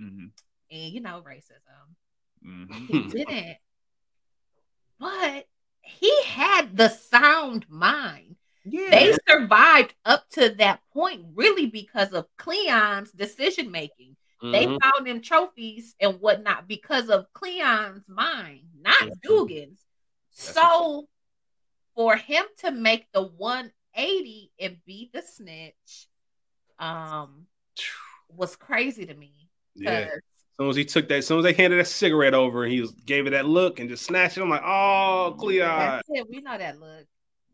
[0.00, 0.26] Mm-hmm.
[0.70, 2.46] And you know, racism.
[2.46, 2.86] Mm-hmm.
[2.86, 3.56] He didn't.
[4.98, 5.46] But
[5.80, 8.36] he had the sound mind.
[8.64, 14.16] Yeah, They survived up to that point really because of Cleon's decision making.
[14.42, 14.78] They Mhm.
[14.82, 19.20] found them trophies and whatnot because of Cleon's mind, not Mhm.
[19.22, 19.86] Dugan's.
[20.30, 21.08] So
[21.94, 26.08] for him to make the 180 and be the snitch
[26.78, 27.46] um
[28.28, 29.48] was crazy to me.
[29.74, 29.90] yeah.
[29.90, 30.20] As
[30.58, 32.80] soon as he took that, as soon as they handed that cigarette over and he
[32.80, 35.78] was, gave it that look and just snatched it, I'm like, oh, Cleon.
[35.78, 36.28] That's it.
[36.28, 37.06] We know that look.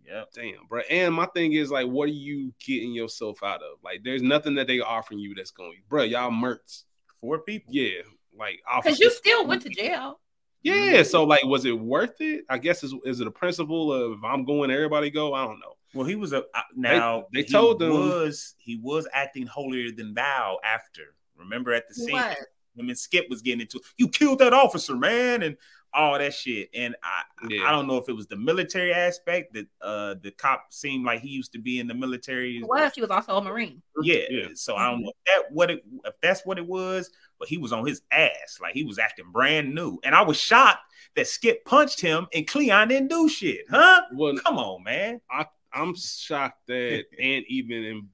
[0.08, 0.28] Yep.
[0.34, 0.80] Damn, bro.
[0.90, 3.78] And my thing is like, what are you getting yourself out of?
[3.84, 6.02] Like, there's nothing that they offering you that's going, bro.
[6.04, 6.84] Y'all mercs.
[7.20, 7.72] Four people.
[7.74, 8.02] Yeah,
[8.38, 10.20] like Because you still went to jail.
[10.62, 12.44] Yeah, so like, was it worth it?
[12.48, 15.34] I guess is is it a principle of if I'm going, everybody go?
[15.34, 15.74] I don't know.
[15.94, 17.24] Well, he was a uh, now.
[17.32, 21.14] they he told them- was he was acting holier than thou after.
[21.36, 22.36] Remember at the He scene, was.
[22.78, 25.56] Him and Skip was getting into you killed that officer, man, and
[25.94, 26.68] all that shit.
[26.74, 27.64] And I Yeah.
[27.66, 31.20] I don't know if it was the military aspect that uh the cop seemed like
[31.20, 32.52] he used to be in the military.
[32.58, 32.92] He was.
[32.94, 33.82] He was also a Marine.
[34.02, 34.24] Yeah.
[34.28, 34.48] Yeah.
[34.54, 37.56] So I don't know if that what it if that's what it was, but he
[37.56, 38.58] was on his ass.
[38.60, 39.98] Like he was acting brand new.
[40.04, 40.80] And I was shocked
[41.16, 43.64] that Skip punched him and Cleon didn't do shit.
[43.70, 44.02] Huh?
[44.12, 45.20] Well, Come on, man.
[45.30, 48.10] I I'm shocked that Ant even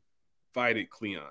[0.55, 1.23] invited Cleon.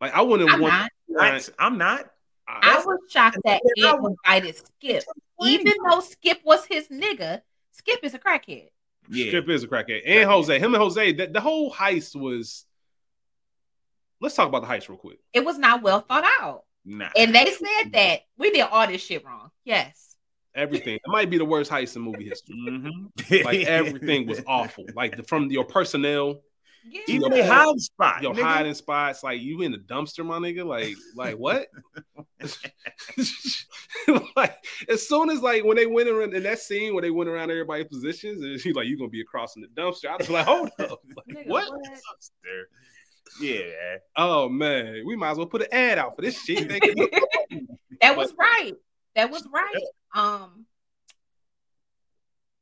[0.00, 0.90] Like, I wouldn't I'm want.
[1.08, 1.24] not.
[1.24, 2.10] I, I'm not.
[2.46, 5.04] I was shocked that Yeah, Ed invited Skip.
[5.42, 7.40] Even though Skip was his nigga,
[7.72, 8.68] Skip is a crackhead.
[9.08, 9.28] Yeah.
[9.28, 10.02] Skip is a crackhead.
[10.06, 12.66] And Jose, him and Jose, the, the whole heist was.
[14.20, 15.18] Let's talk about the heist real quick.
[15.32, 16.64] It was not well thought out.
[16.84, 17.08] Nah.
[17.16, 19.50] And they said that we did all this shit wrong.
[19.64, 20.16] Yes.
[20.54, 20.94] Everything.
[20.94, 22.54] It might be the worst heist in movie history.
[22.56, 23.44] Mhm.
[23.44, 24.86] Like everything was awful.
[24.94, 26.42] Like the, from your personnel,
[26.86, 27.00] Yeah.
[27.08, 28.22] Even the hiding spot.
[28.22, 28.42] your nigga.
[28.42, 29.22] hiding spots.
[29.22, 30.66] Like you in the dumpster, my nigga.
[30.66, 31.68] Like, like what?
[34.36, 34.56] like
[34.88, 37.50] as soon as like when they went around in that scene where they went around
[37.50, 40.46] everybody's positions, and she's like, You're gonna be across in the dumpster?" I was like,
[40.46, 42.64] "Hold up, like, Nigga, what?" Dumpster.
[43.40, 43.96] Yeah.
[44.16, 46.68] Oh man, we might as well put an ad out for this shit.
[48.00, 48.72] That was right.
[49.14, 49.84] That was right.
[50.14, 50.66] Um,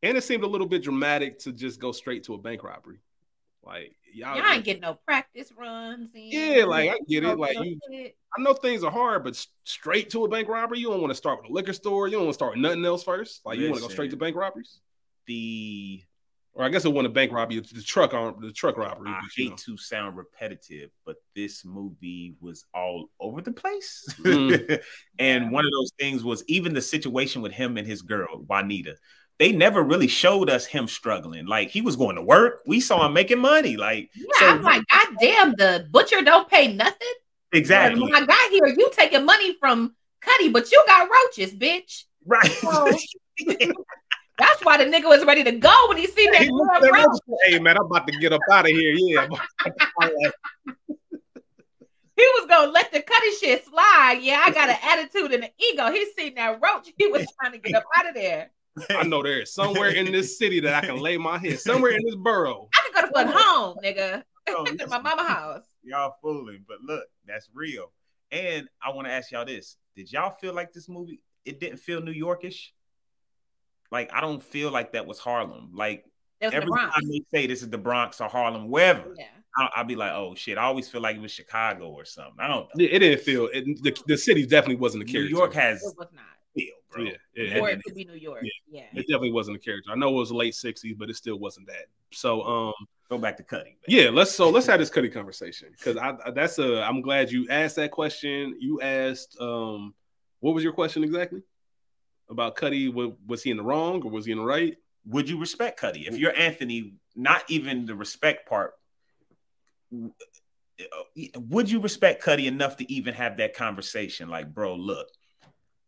[0.02, 2.98] and it seemed a little bit dramatic to just go straight to a bank robbery.
[3.64, 6.10] Like y'all, y'all ain't getting no practice runs.
[6.14, 6.30] In.
[6.30, 8.16] Yeah, like, I get it, like, you- shit.
[8.36, 11.16] I know things are hard, but straight to a bank robbery, you don't want to
[11.16, 12.08] start with a liquor store.
[12.08, 13.44] You don't want to start with nothing else first.
[13.44, 14.80] Like you want to go straight to bank robberies.
[15.26, 16.02] The
[16.54, 17.58] or I guess it wasn't a bank robbery.
[17.58, 19.10] It's the truck on the truck robbery.
[19.10, 19.56] I hate know.
[19.56, 24.04] to sound repetitive, but this movie was all over the place.
[24.20, 24.82] Mm.
[25.18, 28.96] and one of those things was even the situation with him and his girl, Juanita.
[29.42, 31.46] They never really showed us him struggling.
[31.46, 32.60] Like he was going to work.
[32.64, 33.76] We saw him making money.
[33.76, 37.08] Like Yeah, So- I'm like, God damn, the butcher don't pay nothing.
[37.50, 38.00] exactly.
[38.04, 42.04] When I got here, you taking money from Cutty, but you got roaches, bitch.
[42.24, 42.46] Right.
[42.52, 42.96] So-
[44.38, 46.92] That's why the nigga was ready to go when he seen that He girl roach.
[47.00, 48.94] us and said, Hey man, I'm about to get up out of here.
[48.96, 49.26] Yeah,
[52.14, 54.20] He was gonna let the Cutty shit slide.
[54.22, 55.90] Yeah, I got an attitude and an ego.
[55.90, 56.92] He seen that roach.
[56.96, 58.52] He was trying to get up out of there.
[58.90, 61.60] I know there is somewhere in this city that I can lay my head.
[61.60, 62.68] Somewhere in this borough.
[62.74, 64.22] I can go to fucking home, nigga.
[64.48, 65.62] Oh, to my mama house.
[65.82, 67.92] y'all fooling, but look, that's real.
[68.30, 71.20] And I want to ask y'all this: Did y'all feel like this movie?
[71.44, 72.68] It didn't feel New Yorkish.
[73.90, 75.70] Like I don't feel like that was Harlem.
[75.74, 76.04] Like
[76.40, 76.94] That was the every Bronx.
[76.94, 79.26] time they say this is the Bronx or Harlem, wherever, Yeah.
[79.58, 80.56] I'll, I'll be like, oh shit.
[80.56, 82.36] I always feel like it was Chicago or something.
[82.38, 82.84] I don't know.
[82.84, 85.20] It didn't feel it, the, the city definitely wasn't a New.
[85.24, 86.24] York has It was not.
[86.54, 87.04] feel, bro.
[87.04, 88.44] yeah, yeah, Or it, it could be New York.
[88.70, 88.82] Yeah.
[88.92, 89.90] it definitely wasn't a character.
[89.92, 91.86] I know it was late 60s, but it still wasn't that.
[92.12, 92.74] So um
[93.08, 93.76] Go back to Cutty.
[93.88, 97.30] yeah, let's so let's have this Cutty conversation because I I- that's a I'm glad
[97.30, 98.56] you asked that question.
[98.60, 99.94] You asked um
[100.40, 101.42] what was your question exactly
[102.30, 102.88] about Cutty?
[102.88, 104.76] Was, was he in the wrong or was he in the right?
[105.06, 106.94] Would you respect Cutty if you're Anthony?
[107.14, 108.72] Not even the respect part.
[111.36, 114.28] Would you respect Cutty enough to even have that conversation?
[114.28, 115.08] Like, bro, look,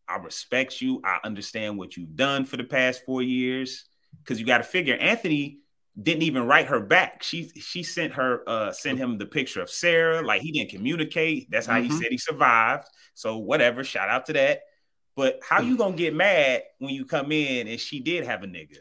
[0.09, 1.01] I respect you.
[1.05, 3.85] I understand what you've done for the past four years.
[4.23, 5.59] Because you got to figure, Anthony
[6.01, 7.23] didn't even write her back.
[7.23, 10.23] She she sent her uh sent him the picture of Sarah.
[10.23, 11.51] Like he didn't communicate.
[11.51, 11.99] That's how he Mhm.
[11.99, 12.85] said he survived.
[13.15, 13.85] So whatever.
[13.85, 14.61] Shout out to that.
[15.17, 18.47] But how you gonna get mad when you come in and she did have a
[18.47, 18.79] nigga?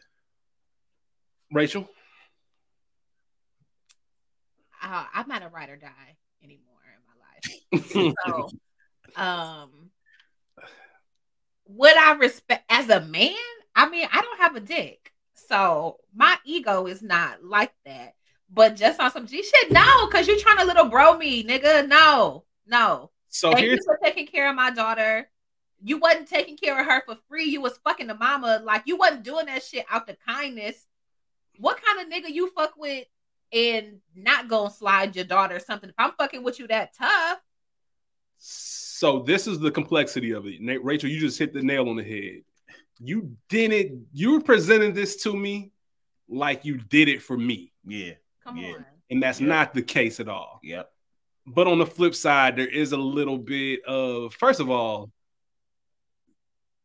[1.52, 1.88] Rachel,
[4.82, 8.16] Uh, I'm not a ride or die anymore in my life.
[8.26, 8.50] So,
[9.16, 9.92] um,
[11.66, 13.36] would I respect as a man?
[13.76, 18.16] I mean, I don't have a dick, so my ego is not like that.
[18.50, 21.88] But just on some G shit, no, because you're trying to little bro me, nigga.
[21.88, 23.10] No, no.
[23.30, 25.28] so Thank here's you for taking care of my daughter.
[25.84, 27.46] You wasn't taking care of her for free.
[27.46, 28.62] You was fucking the mama.
[28.64, 30.86] Like you wasn't doing that shit out the kindness.
[31.58, 33.08] What kind of nigga you fuck with
[33.52, 35.90] and not gonna slide your daughter or something?
[35.90, 37.40] If I'm fucking with you that tough,
[38.96, 40.62] So this is the complexity of it.
[40.62, 42.44] Na- Rachel, you just hit the nail on the head.
[43.00, 45.72] You didn't you presented this to me
[46.30, 47.72] like you did it for me.
[47.86, 48.14] Yeah.
[48.44, 48.74] come Yeah.
[48.74, 48.86] on.
[49.10, 49.48] And that's Yeah.
[49.48, 50.60] not the case at all.
[50.64, 50.92] Yep.
[51.48, 55.12] But on the flip side, there is a little bit of first of all,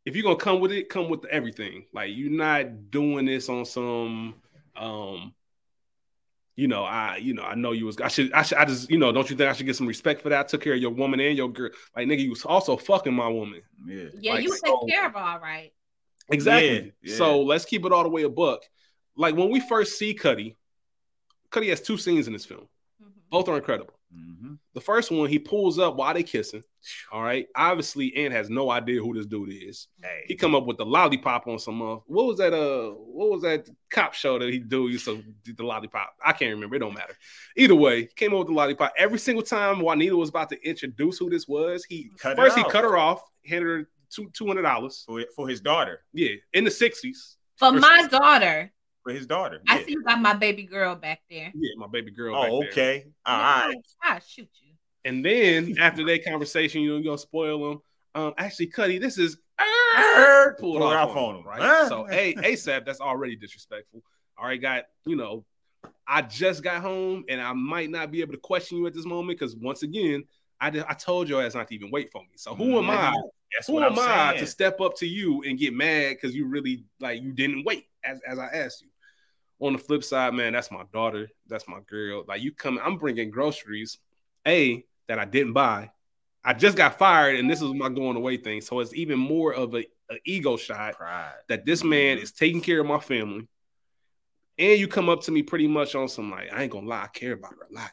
[0.06, 1.84] if you're gonna come with it, come with everything.
[1.92, 4.34] Like you're not doing this on some
[4.76, 5.34] um
[6.58, 8.90] you know, I you know, I know you was I should I should I just
[8.90, 10.40] you know, don't you think I should get some respect for that?
[10.40, 11.70] I took care of your woman and your girl.
[11.96, 13.62] Like nigga, you was also fucking my woman.
[13.86, 14.06] Yeah.
[14.20, 15.72] Yeah, Like, you was so- care of her all right.
[16.30, 16.68] Exactly.
[16.74, 17.14] Yeah, yeah.
[17.16, 18.62] So let's keep it all the way a buck.
[19.16, 20.56] Like when we first see Cutty,
[21.52, 22.66] Cutty has two scenes in this film.
[23.00, 23.06] Mhm.
[23.30, 23.94] Both are incredible.
[24.12, 26.62] Hmm The first one, he pulls up while they kissing.
[27.12, 27.46] All right.
[27.54, 29.88] Obviously, Ant has no idea who this dude is.
[30.02, 30.24] Hey.
[30.28, 33.42] He come up with the lollipop on some uh, what was that uh what was
[33.42, 36.14] that cop show that he do used to do the lollipop?
[36.24, 36.76] I can't remember.
[36.76, 37.16] It don't matter.
[37.56, 38.92] Either way, he came up with the lollipop.
[38.96, 42.64] Every single time Juanita was about to introduce who this was, he Cut first he
[42.64, 45.04] cut her off, handed her two two hundred dollars.
[45.06, 46.00] For, for his daughter.
[46.12, 47.36] Yeah, in the sixties.
[47.56, 48.72] For my daughter,
[49.08, 49.62] For his daughter.
[49.66, 49.84] I Yeah.
[49.86, 51.50] see you got my baby girl back there.
[51.54, 52.36] Yeah, my baby girl.
[52.36, 52.84] Oh, back there.
[52.84, 53.06] okay.
[53.24, 53.74] All right.
[54.02, 54.74] I'll shoot you.
[55.06, 57.82] And then after that conversation, you know, you're gonna spoil them.
[58.14, 61.46] Um, actually, Cutty, this is pull it Pull it off off on on him, him.
[61.46, 61.60] right?
[61.62, 61.88] Huh?
[61.88, 64.02] So, hey, ASAP, that's already disrespectful.
[64.36, 65.46] All right, got you know,
[66.06, 69.06] I just got home and I might not be able to question you at this
[69.06, 70.24] moment because once again,
[70.60, 72.32] I did, I told your ass not to even wait for me.
[72.36, 73.14] So who am I?
[73.54, 76.34] That's Who what am I'm I to step up to you and get mad because
[76.36, 78.88] you really like you didn't wait as as I asked you?
[79.60, 81.28] On the flip side, man, that's my daughter.
[81.48, 82.24] That's my girl.
[82.26, 83.98] Like you come, I'm bringing groceries,
[84.46, 85.90] a that I didn't buy.
[86.44, 88.60] I just got fired, and this is my going away thing.
[88.60, 91.32] So it's even more of a, a ego shot Pride.
[91.48, 92.22] that this man mm-hmm.
[92.22, 93.48] is taking care of my family.
[94.58, 97.02] And you come up to me pretty much on some like, I ain't gonna lie,
[97.02, 97.90] I care about her a lot.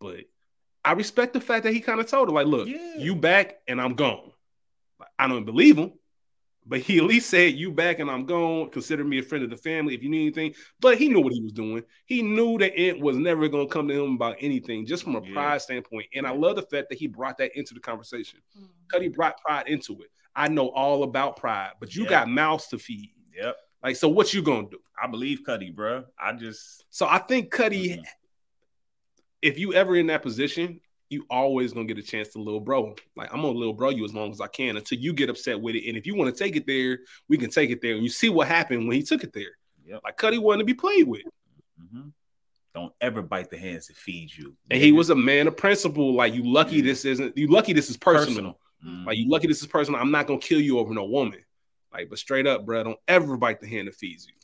[0.00, 0.20] But
[0.84, 2.96] I respect the fact that he kind of told her, like, look, Yeah.
[2.98, 4.32] you back and I'm gone.
[5.18, 5.92] I don't believe him,
[6.66, 8.70] but he at least said, You back and I'm gone.
[8.70, 10.54] Consider me a friend of the family if you need anything.
[10.80, 11.82] But he knew what he was doing.
[12.06, 15.22] He knew that it was never gonna come to him about anything, just from a
[15.22, 15.32] Yeah.
[15.32, 16.06] pride standpoint.
[16.14, 18.40] And I love the fact that he brought that into the conversation.
[18.58, 18.68] Mm.
[18.88, 20.10] Cutty brought pride into it.
[20.36, 22.10] I know all about pride, but you Yeah.
[22.10, 23.10] got mouths to feed.
[23.34, 23.56] Yep.
[23.82, 24.80] Like, so what you gonna do?
[25.02, 26.04] I believe Cutty, bro.
[26.18, 28.04] I just So I think Cutty, Mhm.
[29.42, 30.80] if you ever in that position,
[31.10, 32.94] you always gonna get a chance to little bro.
[33.16, 35.60] Like I'm gonna little bro you as long as I can until you get upset
[35.60, 35.86] with it.
[35.88, 37.94] And if you want to take it there, we can take it there.
[37.94, 39.50] And you see what happened when he took it there.
[39.84, 40.00] Yep.
[40.04, 41.22] Like Cutty wanted to be played with.
[41.80, 42.12] mhm.
[42.72, 44.56] don't ever bite the hands that feed you.
[44.70, 46.14] And he was a man of principle.
[46.14, 48.54] Like you lucky this isn't you lucky this is personal.
[48.54, 48.60] personal.
[48.86, 49.06] Mhm.
[49.06, 50.00] Like you lucky this is personal.
[50.00, 51.44] I'm not gonna kill you over no woman.
[51.92, 54.34] Like, but straight up, bro, don't ever bite the hand that feeds you.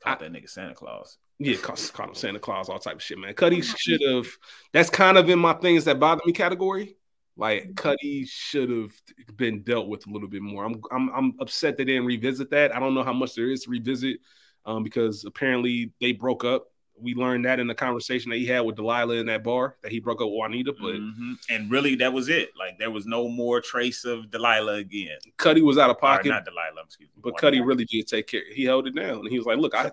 [0.00, 1.18] caught that nigga Santa Claus.
[1.38, 3.34] Yeah, call, call him Santa Claus, all type of shit, man.
[3.34, 4.26] Cutty should have.
[4.72, 6.96] That's kind of in my things that bother me category.
[7.36, 8.92] Like Cutty should have
[9.36, 10.64] been dealt with a little bit more.
[10.64, 12.74] I'm I'm I'm upset they didn't revisit that.
[12.74, 14.18] I don't know how much there is to revisit,
[14.64, 16.66] um, because apparently they broke up.
[16.96, 19.90] We learned that in the conversation that he had with Delilah in that bar that
[19.90, 20.74] he broke up with Juanita.
[20.80, 21.34] But Mhm.
[21.50, 22.50] and really, that was it.
[22.56, 25.18] Like there was no more trace of Delilah again.
[25.36, 27.14] Cutty was out of Or pocket, not Delilah, excuse me.
[27.16, 27.40] but Juanita.
[27.40, 28.42] Cutty really did take care.
[28.52, 29.90] He held it down, and he was like, "Look, I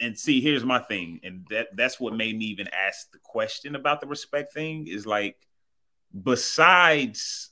[0.00, 3.74] and see, here's my thing, and that that's what made me even ask the question
[3.74, 4.86] about the respect thing.
[4.86, 5.36] Is like,
[6.22, 7.50] besides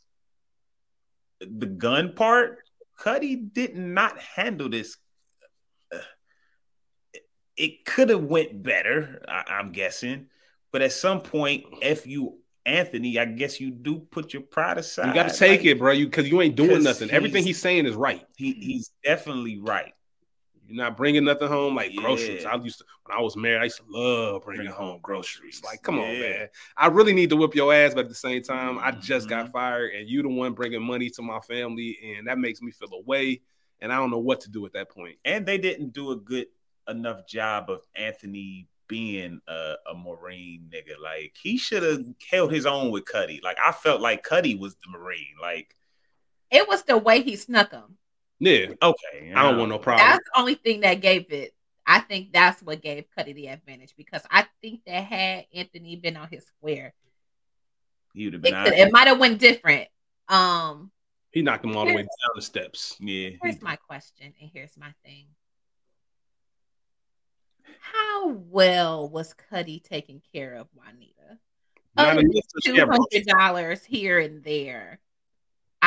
[1.40, 2.58] the gun part,
[2.98, 4.96] Cutty did not handle this.
[5.92, 5.98] Uh,
[7.56, 10.26] It could have went better, I, I'm guessing,
[10.72, 15.06] but at some point, if you Anthony, I guess you do put your pride aside.
[15.06, 15.92] you got to take Like, it, bro.
[15.92, 17.10] You because you ain't doing nothing.
[17.10, 18.26] Everything he's- he's saying is right.
[18.36, 19.92] He he's definitely right.
[20.66, 22.00] You're not bringing nothing home like Yeah.
[22.00, 22.44] groceries.
[22.44, 23.60] I used to when I was married.
[23.60, 25.60] I used to love bringing Bring home home groceries.
[25.60, 25.64] groceries.
[25.64, 26.48] Like, come on, man.
[26.76, 29.30] I really need to whip your ass, but at the same time, I just Mhm.
[29.30, 32.70] got fired, and you the one bringing money to my family, and that makes me
[32.72, 33.42] feel away.
[33.80, 35.18] And I don't know what to do at that point.
[35.24, 36.48] and they didn't do a good
[36.88, 40.98] enough job of Anthony being a, a Marine nigga.
[41.00, 43.40] Like he should have held his own with Cutty.
[43.42, 45.34] Like I felt like Cutty was the Marine.
[45.40, 45.74] Like
[46.50, 47.98] It was the way he snuck him.
[48.38, 50.06] Yeah, okay, I don't want no problem.
[50.06, 51.54] That's the only thing that gave it.
[51.86, 56.16] I think that's what gave Cutty the advantage because I think that had Anthony been
[56.16, 56.92] on his square,
[58.12, 58.64] He would have it, been.
[58.64, 58.78] could- out.
[58.78, 59.88] it might have went different.
[60.28, 60.90] Um,
[61.30, 62.96] He knocked him all the way down the steps.
[63.00, 65.26] Yeah, he- here's my question, and here's my thing.
[67.80, 71.38] How well was Cutty taking care of Juanita?
[71.96, 72.86] Not Other enough than to two share.
[72.86, 74.98] hundred dollars here and there.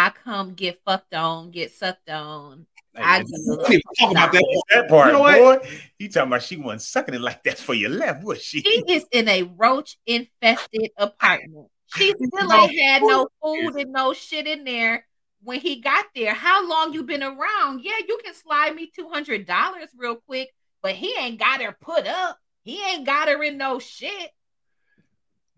[0.09, 2.65] I come get fucked on, get sucked on.
[2.95, 3.63] Hey, I man, do.
[3.69, 4.63] we don't about that.
[4.71, 5.61] that part, You know what?
[5.61, 5.69] boy.
[5.99, 8.61] He talking about she wasn't sucking it like that for your left, was she?
[8.61, 11.67] She is in a roach infested apartment.
[11.85, 15.05] She still No ain't had no food and no shit in there
[15.43, 16.33] when he got there.
[16.33, 17.81] How long you been around?
[17.83, 20.49] Yeah, you can slide me two hundred dollars real quick,
[20.81, 22.39] but he ain't got her put up.
[22.63, 24.31] He ain't got her in no shit.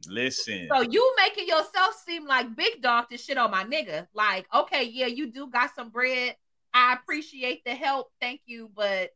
[0.08, 4.08] Listen, So you making yourself seem like big dog to shit on my nigga.
[4.14, 6.36] Like, okay, yeah, you do got some bread.
[6.74, 8.12] I appreciate the help.
[8.20, 9.12] Thank you, but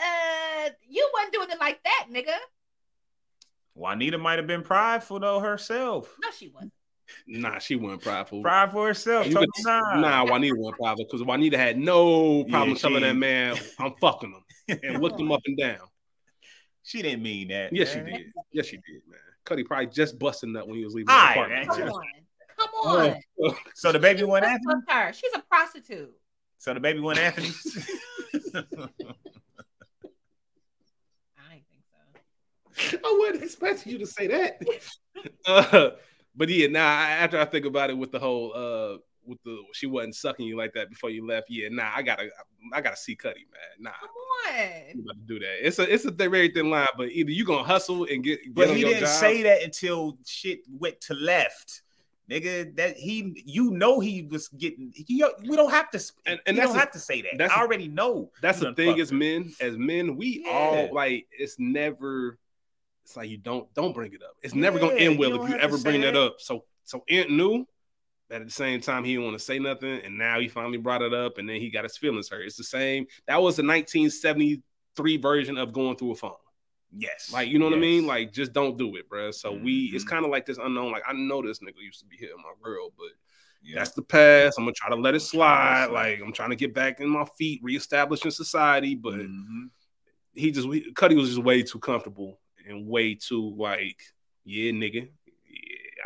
[0.00, 2.34] uh you wasn't doing it like that, nigga.
[3.74, 6.14] Juanita might have been prideful though herself.
[6.22, 6.72] No, she wasn't.
[7.26, 8.42] Nah, she wasn't prideful.
[8.42, 9.26] Pride for herself.
[9.26, 10.00] You Told could- me, nah.
[10.00, 13.94] Nah, Juanita wasn't prideful because Juanita had no problem Yeah, telling she- that man, "I'm
[14.00, 15.80] fucking him," and looked him up and down.
[16.82, 17.72] She didn't mean that.
[17.72, 18.32] Yes, she did.
[18.52, 19.18] Yes, she did, man.
[19.44, 21.66] Cutty probably just busting that when he was leaving All the right.
[21.68, 22.02] Come on.
[22.58, 23.14] Come on.
[23.42, 24.82] Oh, So the baby went Let's Anthony.
[24.88, 25.12] her.
[25.12, 26.12] She's a prostitute.
[26.58, 27.48] So the baby went Anthony.
[28.54, 28.58] I
[31.54, 31.82] ain't think
[32.92, 32.98] so.
[33.04, 34.60] I wasn't expecting you to say that.
[35.46, 35.90] Uh,
[36.34, 39.56] but yeah, now nah, after I think about it, with the whole uh, with the
[39.72, 41.48] she wasn't sucking you like that before you left.
[41.50, 42.28] Yeah, nah, I gotta,
[42.72, 43.84] I gotta see Cutty, man.
[43.84, 44.08] Nah, Come
[44.48, 45.00] I'm on.
[45.04, 45.66] about to do that.
[45.66, 48.54] It's a, it's a very thin line, but either you gonna hustle and get, get
[48.54, 49.10] but on he your didn't job.
[49.20, 51.82] say that until shit went to left.
[52.30, 54.92] Nigga, that he, you know, he was getting.
[54.94, 55.98] He, we don't have to.
[55.98, 57.32] And- And, and we that's don't the- have to say that.
[57.36, 58.30] that's I the- already know.
[58.40, 60.50] That's the thing fucked as men, as men, we Yeah.
[60.52, 62.38] all like it's never.
[63.04, 64.36] It's like you don't don't bring it up.
[64.42, 66.20] It's never gonna end well don't if you ever bring that that.
[66.22, 66.36] up.
[66.38, 67.66] So so Ant knew that
[68.32, 71.02] at the same time he didn't want to say nothing, and now he finally brought
[71.02, 72.46] it up, and then he got his feelings hurt.
[72.46, 73.06] It's the same.
[73.26, 76.32] That was the 1973 version of going through a phone.
[76.94, 78.06] Yes, Like you know what I mean?
[78.06, 79.30] Like just don't do it, bro.
[79.30, 80.08] So we it's Mhm.
[80.08, 80.92] kind of like this unknown.
[80.92, 83.08] Like I know this nigga used to be hitting my girl, but
[83.62, 83.76] Yeah.
[83.76, 84.58] that's the past.
[84.58, 85.86] I'm gonna try to let it slide.
[85.86, 89.70] Like I'm trying to get back in my feet, reestablishing society, but Mhm.
[90.34, 94.02] he just we, Cutty was just way too comfortable and way too like,
[94.44, 95.08] yeah, nigga.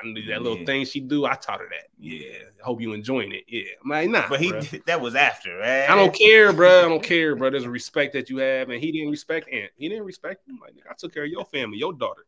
[0.03, 0.65] Yeah, I knew that little Yeah.
[0.67, 1.25] thing she do.
[1.25, 1.89] I taught her that.
[1.99, 3.45] Yeah, I hope you enjoying it.
[3.49, 4.85] Yeah, I'm like, nah, But he, bruh.
[4.87, 5.89] that was after, right?
[5.89, 6.85] I don't care, bro.
[6.85, 7.51] I don't care, bro.
[7.51, 9.71] There's a respect that you have, and he didn't respect Ant.
[9.77, 10.59] He didn't respect him.
[10.61, 12.27] Like, nigga, I took care of your family, your daughter.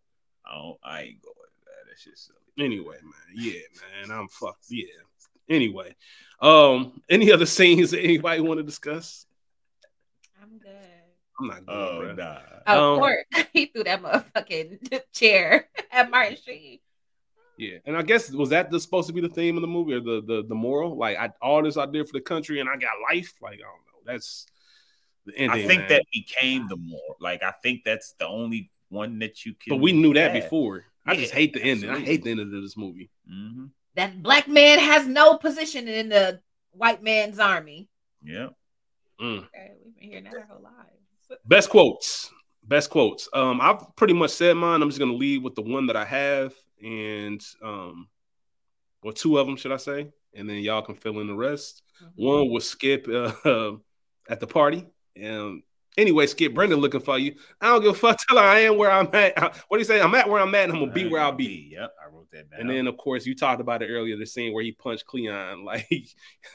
[0.50, 1.90] Oh, I ain't going to that.
[1.90, 2.64] That shit's silly.
[2.66, 3.12] Anyway, man.
[3.34, 3.60] Yeah,
[4.08, 4.10] man.
[4.18, 4.64] I'm fucked.
[4.68, 4.86] Yeah.
[5.48, 5.94] Anyway,
[6.40, 9.26] um, any other scenes that anybody want to discuss?
[10.42, 10.70] I'm good.
[11.40, 12.14] I'm not good, Oh bro.
[12.14, 12.38] nah.
[12.66, 16.82] Oh, Um, Court, he threw that motherfucking chair at Martin Street.
[17.58, 19.94] Yeah, and I guess was that the, supposed to be the theme of the movie
[19.94, 20.96] or the the the moral?
[20.96, 23.34] Like, I all this I did for the country and I got life.
[23.42, 24.12] Like, I don't know.
[24.12, 24.46] That's
[25.26, 25.64] the ending.
[25.64, 25.88] I think man.
[25.88, 29.70] that became the more like I think that's the only one that you can.
[29.70, 30.42] but we knew that have.
[30.42, 30.84] before.
[31.04, 31.90] I just hate the ending.
[31.90, 33.10] I hate the ending of this movie.
[33.30, 33.70] Mhm.
[33.96, 36.40] That black man has no position in the
[36.70, 37.88] white man's army.
[38.22, 38.50] Yeah.
[39.20, 39.38] Mm.
[39.38, 41.42] Okay, we've been hearing that our whole lives.
[41.44, 42.30] Best quotes.
[42.62, 43.28] Best quotes.
[43.32, 44.82] Um, I've pretty much said mine.
[44.82, 48.08] I'm just gonna leave with the one that I have, and um,
[49.02, 50.08] well, two of them, should I say?
[50.34, 51.82] And then y'all can fill in the rest.
[52.02, 52.24] Mm-hmm.
[52.24, 53.32] One was Skip uh,
[54.28, 54.86] at the party.
[55.24, 55.62] Um,
[55.98, 57.34] anyway, Skip, Brendan looking for you.
[57.60, 58.18] I don't give a fuck.
[58.28, 59.38] Tell her I am where I'm at.
[59.68, 60.00] What do you say?
[60.00, 61.68] I'm at where I'm at, and I'm gonna be where I'll be.
[61.72, 62.60] Yep, I wrote that down.
[62.60, 64.16] And then, of course, you talked about it earlier.
[64.16, 65.86] The scene where he punched Cleon, like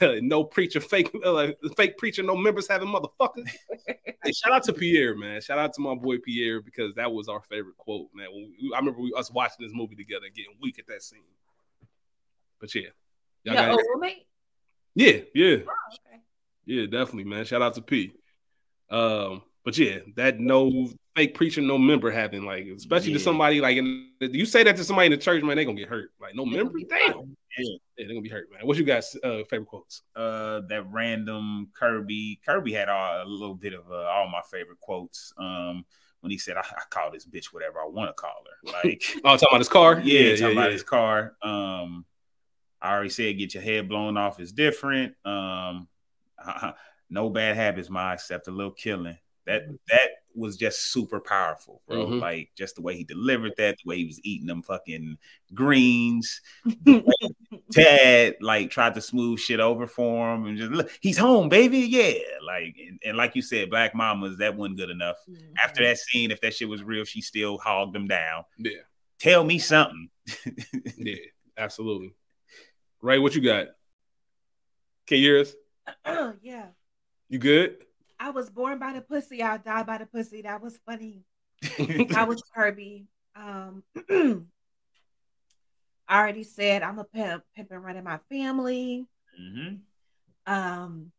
[0.02, 3.46] no preacher, fake, uh, fake preacher, no members having motherfucker.
[3.86, 5.40] hey, shout out to Pierre, man.
[5.40, 8.28] Shout out to my boy Pierre because that was our favorite quote, man.
[8.34, 11.20] We- I remember we, us watching this movie together, and getting weak at that scene.
[12.60, 12.82] But yeah,
[13.44, 14.26] Y'all Yeah, got oh, roommate.
[14.94, 15.74] yeah, yeah, Oh,
[16.08, 16.22] okay.
[16.64, 17.44] yeah, definitely, man.
[17.44, 18.14] Shout out to P.
[18.90, 23.76] Um, but yeah, that no fake preacher, no member having like, especially to somebody like,
[23.76, 26.10] in, you say that to somebody in the church, man, they gonna get hurt.
[26.20, 27.36] Like no member, damn.
[27.56, 28.66] Yeah, they're gonna be hurt, man.
[28.66, 30.02] What you guys' uh, favorite quotes?
[30.16, 32.40] uh that random Kirby.
[32.44, 35.32] Kirby had all, a little bit of uh, all my favorite quotes.
[35.38, 35.84] Um,
[36.20, 39.04] when he said, "I, I call this bitch whatever I want to call her," like
[39.24, 40.00] Oh, talking about his car.
[40.02, 41.36] yeah, talking about his car.
[41.42, 42.04] Um,
[42.82, 45.14] I already said, get your head blown off is different.
[45.24, 45.88] Um,
[47.14, 49.16] no bad habits, my except a little killing.
[49.46, 52.06] That that was just super powerful, bro.
[52.06, 52.20] Mhm.
[52.20, 55.18] Like just the way he delivered that, the way he was eating them fucking
[55.54, 56.40] greens.
[57.72, 61.78] Ted like tried to smooth shit over for him and just look, he's home, baby.
[61.80, 62.14] Yeah.
[62.44, 65.16] Like and, and like you said, Black Mamas, that wasn't good enough.
[65.62, 65.90] After Mm-hmm.
[65.90, 68.44] that scene, if that shit was real, she still hogged him down.
[68.58, 68.80] Yeah,
[69.18, 70.08] Tell me something.
[70.96, 71.14] yeah,
[71.58, 72.14] absolutely.
[73.02, 73.66] Right, what you got?
[75.06, 75.54] Can you hear us?
[76.06, 76.68] Oh, yeah.
[77.28, 77.76] You good?
[78.18, 79.42] I was born by the pussy.
[79.42, 80.42] I'll die by the pussy.
[80.42, 81.22] That was funny.
[82.10, 83.06] That was Kirby.
[83.34, 83.82] Um,
[86.06, 89.06] I already said I'm a pimp, pimp and running my family.
[89.40, 89.78] Mhm.
[90.46, 91.10] Um,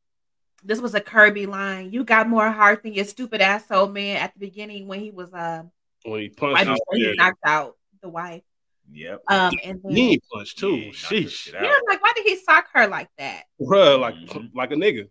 [0.63, 1.91] this was a Kirby line.
[1.91, 5.33] You got more heart than your stupid asshole man at the beginning when he was
[5.33, 5.63] uh
[6.03, 7.15] when he punched out he there.
[7.15, 8.43] knocked out the wife.
[8.91, 9.23] Yep.
[9.27, 10.75] Um, and then He ain't punched too.
[10.75, 11.51] Yeah, Sheesh.
[11.51, 13.45] yeah, like, why did he sock her like that?
[13.59, 14.51] Bruh, like Mhm.
[14.53, 15.09] like a nigga.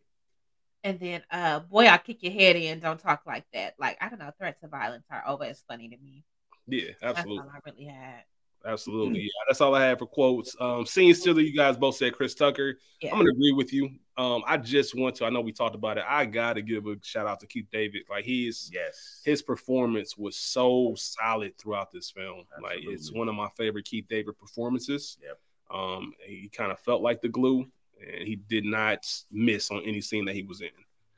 [0.84, 2.78] And then, uh, boy, I'll kick your head in.
[2.78, 3.74] Don't talk like that.
[3.78, 4.30] Like, I don't know.
[4.38, 6.24] Threats of violence are always funny to me.
[6.68, 7.38] Yeah, absolutely.
[7.38, 8.24] That's all I really had.
[8.66, 9.20] Absolutely.
[9.22, 10.56] Yeah, that's all I had for quotes.
[10.58, 12.78] Um, scene stealer, you guys both said Chris Tucker.
[13.02, 13.12] Yeah.
[13.12, 13.90] I'm gonna agree with you.
[14.16, 16.04] Um, I just want to, I know we talked about it.
[16.08, 18.04] I gotta give a shout out to Keith David.
[18.08, 19.20] Like he's Yes.
[19.24, 22.44] his performance was so solid throughout this film.
[22.62, 25.18] Like it's one of my favorite Keith David performances.
[25.22, 25.38] Yep.
[25.70, 27.66] Um, he kind of felt like the glue,
[28.12, 30.70] and he did not miss on any scene that he was in.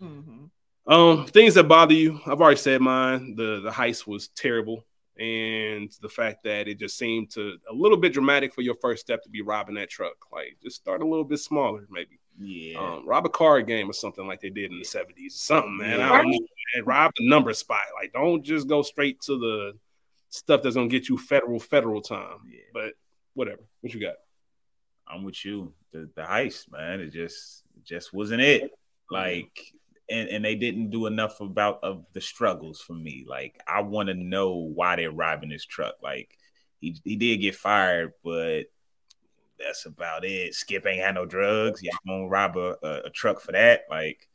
[0.03, 0.93] Mm-hmm.
[0.93, 3.35] Um, things that bother you, I've already said mine.
[3.35, 4.85] The the heist was terrible,
[5.19, 9.03] and the fact that it just seemed to a little bit dramatic for your first
[9.03, 10.15] step to be robbing that truck.
[10.31, 12.21] Like just start a little bit smaller, maybe.
[12.39, 12.79] Yeah.
[12.79, 15.79] Um, rob a card game or something like they did in the seventies, or something,
[15.79, 15.99] man.
[15.99, 16.13] Yeah.
[16.13, 16.39] I don't know,
[16.75, 16.85] man.
[16.85, 17.87] Rob the number spot.
[18.01, 19.73] Like don't just go straight to the
[20.29, 22.39] stuff that's gonna get you federal federal time.
[22.49, 22.61] Yeah.
[22.73, 22.93] But
[23.35, 23.63] whatever.
[23.81, 24.17] What you got?
[25.09, 25.73] I'm with you.
[25.93, 28.71] The the heist, man, it just just wasn't it.
[29.11, 29.73] Like
[30.09, 33.25] and, and they didn't do enough about of the struggles for me.
[33.29, 35.95] Like I want to know why they're robbing this truck.
[36.03, 36.37] Like
[36.81, 38.65] he he did get fired, but
[39.59, 40.55] that's about it.
[40.55, 41.83] Skip ain't had no drugs.
[41.83, 43.83] Y'all gonna rob a, a, a truck for that?
[43.89, 44.29] Like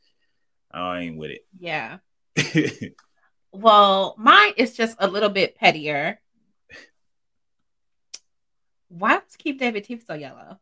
[0.70, 1.46] I ain't with it.
[1.58, 1.98] Yeah.
[3.52, 6.18] Well, mine is just a little bit pettier.
[8.98, 10.58] Why was Keith David teeth so yellow?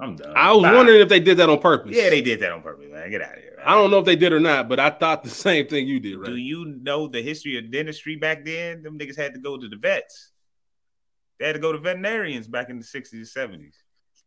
[0.00, 0.32] I'm done.
[0.36, 0.74] I was Bye.
[0.74, 1.96] wondering if they did that on purpose.
[1.96, 3.10] Yeah, they did that on purpose, man.
[3.10, 3.54] Get out of here.
[3.56, 3.66] man.
[3.66, 5.98] I don't know if they did or not, but I thought the same thing you
[5.98, 6.26] did, right?
[6.26, 8.82] Do you know the history of dentistry back then?
[8.82, 10.30] Them niggas had to go to the vets.
[11.40, 13.74] They had to go to veterinarians back in the 60s and 70s.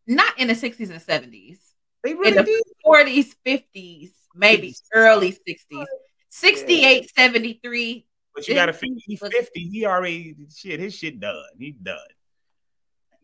[0.07, 1.59] Not in the 60s and 70s.
[2.03, 2.63] They In really the did.
[2.85, 5.85] 40s, 50s, maybe early 60s.
[6.29, 8.07] 68, 73.
[8.33, 9.69] But you gotta Didn't figure he's 50.
[9.69, 11.35] He already shit, his shit done.
[11.59, 11.97] He done.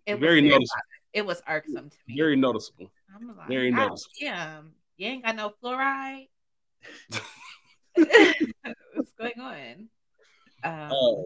[0.07, 0.81] It was Very very, noticeable.
[1.13, 2.15] it was irksome to me.
[2.17, 2.89] Very noticeable.
[3.15, 4.61] I'm like, very noticeable." Yeah,
[4.97, 6.29] you ain't got no fluoride.
[7.95, 9.89] What's going on?
[10.63, 11.25] Um, Oh.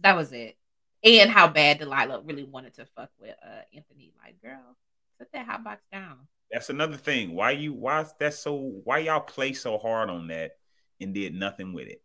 [0.00, 0.56] that was it.
[1.02, 4.12] And how bad Delilah really wanted to fuck with uh, Anthony.
[4.22, 4.76] Like, girl,
[5.18, 6.28] set that hot box down.
[6.52, 7.34] That's another thing.
[7.34, 8.54] Why you why is that so
[8.84, 10.52] why y'all play so hard on that
[11.00, 12.02] and did nothing with it?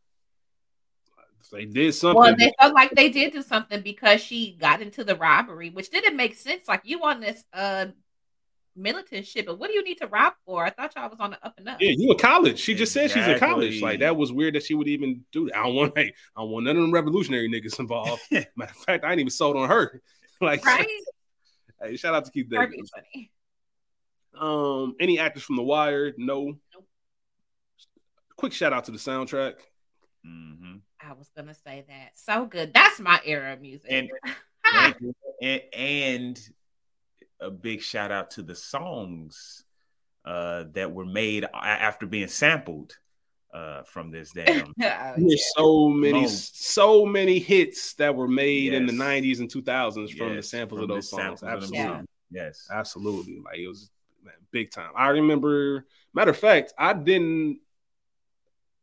[1.51, 2.19] They did something.
[2.19, 5.89] Well, they felt like they did do something because she got into the robbery, which
[5.89, 6.67] didn't make sense.
[6.67, 7.87] Like you on this uh
[8.75, 10.65] militant shit, but what do you need to rob for?
[10.65, 11.77] I thought y'all was on the up and up.
[11.79, 12.59] yeah, you in college.
[12.59, 13.81] She just said she's a college.
[13.81, 15.57] Like that was weird that she would even do that.
[15.57, 18.21] I don't want hey, I don't want none of them revolutionary niggas involved.
[18.31, 20.01] Matter of fact, I ain't even sold on her.
[20.41, 20.87] like Right?
[21.81, 22.89] hey, shout out to Keith That'd David.
[22.93, 23.31] funny.
[24.37, 26.13] Um, any actors from The Wire?
[26.17, 26.57] No.
[26.73, 26.87] Nope.
[28.35, 29.53] Quick shout out to the soundtrack.
[30.25, 30.81] Mhm.
[30.99, 32.17] I was gonna say that.
[32.17, 32.73] So good.
[32.73, 33.91] That's my era of music.
[33.91, 34.09] And-
[35.41, 36.49] and, and
[37.39, 39.63] a big shout out to the songs
[40.25, 42.97] uh, that were made after being sampled
[43.53, 44.67] uh, from this damn.
[44.67, 45.13] Oh, yeah.
[45.17, 46.63] There's so many, Most.
[46.63, 50.83] so many hits that were made in the 90s and 2000s from the samples from
[50.89, 51.39] of those songs.
[51.41, 52.05] samples of them Absolutely.
[52.31, 52.43] Yeah.
[52.45, 52.67] Yes.
[52.71, 53.39] Absolutely.
[53.45, 53.91] Like it was
[54.23, 54.91] man, big time.
[54.95, 57.59] I remember, matter of fact, I didn't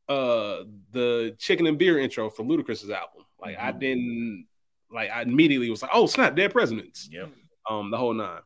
[0.08, 3.24] uh the chicken and beer intro from Ludacris's album.
[3.40, 3.78] Like I Mhm.
[3.80, 4.46] didn't
[4.90, 7.08] like I immediately was like, oh snap, dead presidents.
[7.10, 7.26] Yeah.
[7.68, 8.40] Um, the whole nine.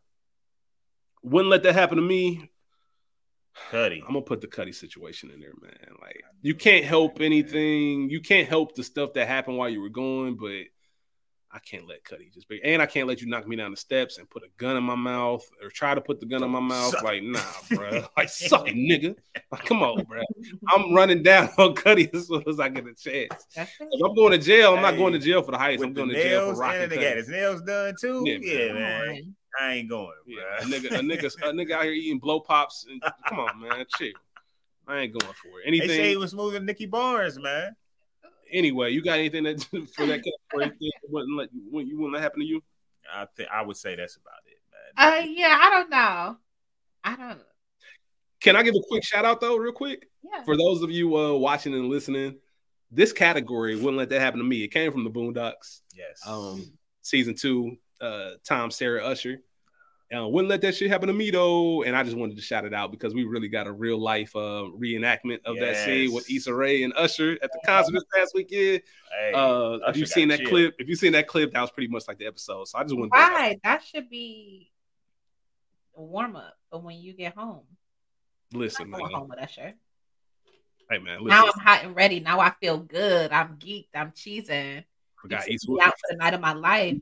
[1.23, 2.51] Wouldn't let that happen to me.
[3.71, 4.01] Cutty.
[4.07, 5.97] I'm gonna put the Cutty situation in there, man.
[6.01, 8.11] Like you can't help anything.
[8.11, 10.65] You can't help the stuff that happened while you were going, but
[11.53, 12.61] I can't let Cutty just be.
[12.63, 14.83] And I can't let you knock me down the steps and put a gun in
[14.83, 16.91] my mouth or try to put the gun in my mouth.
[16.91, 17.03] Suck.
[17.03, 17.41] Like nah,
[17.71, 18.05] bro.
[18.17, 19.17] Like suck it, nigga.
[19.51, 20.21] Like come on, bro.
[20.69, 23.47] I'm running down on Cutty as soon as I get a chance.
[23.57, 25.83] If I'm going to jail, I'm not going to jail for the heist.
[25.83, 26.83] I'm going to jail for nails rocking.
[26.83, 28.25] and they got his nails done too.
[28.27, 29.07] Yeah, Yeah, man.
[29.07, 29.37] man.
[29.59, 30.13] I ain't going.
[30.27, 30.63] Yeah, bruh.
[30.63, 32.87] a nigga, a nigga, a nigga out here eating blow pops.
[32.91, 34.13] And, come on, man, chill.
[34.87, 35.71] I ain't going for it.
[35.81, 37.75] They say he was smoother than Nicky Barnes, man.
[38.53, 39.61] Anyway, you got anything that
[39.95, 42.63] for that category thing wouldn't let you, you wouldn't let happen to you?
[43.13, 44.59] I think I would say that's about it,
[44.97, 45.13] man.
[45.13, 46.37] Uh yeah, I don't know.
[47.05, 47.41] I don't
[48.41, 50.43] Can I give a quick shout out though, real quick, yeah.
[50.45, 52.37] for those of you uh, watching and listening?
[52.91, 54.63] This category wouldn't let that happen to me.
[54.63, 56.21] It came from the Boondocks, yes.
[56.27, 56.73] um,
[57.03, 57.77] season two.
[58.01, 59.39] Uh, Tom, Sarah, Usher.
[60.15, 62.65] Uh, wouldn't let that shit happen to me though, and I just wanted to shout
[62.65, 66.31] it out because we really got a real life uh, reenactment of that scene with
[66.31, 66.43] Yes.
[66.43, 68.83] Issa Rae and Usher at the concert this past weekend.
[69.19, 70.49] hey, Uh, if you've seen that chill.
[70.49, 72.69] clip, if you've seen that clip, that was pretty much like the episode.
[72.69, 73.61] So I just wanted to Right.
[73.65, 74.71] That should be
[75.97, 77.65] a warm up for when you get home.
[78.53, 79.11] listen, I'm man.
[79.13, 79.75] home with Usher.
[80.89, 81.47] Hey man, Now.
[81.47, 82.21] I'm hot and ready.
[82.21, 83.33] Now I feel good.
[83.33, 83.89] I'm geeked.
[83.93, 84.85] I'm cheesing.
[85.21, 86.97] Forgot You Issa took out for the night of my life.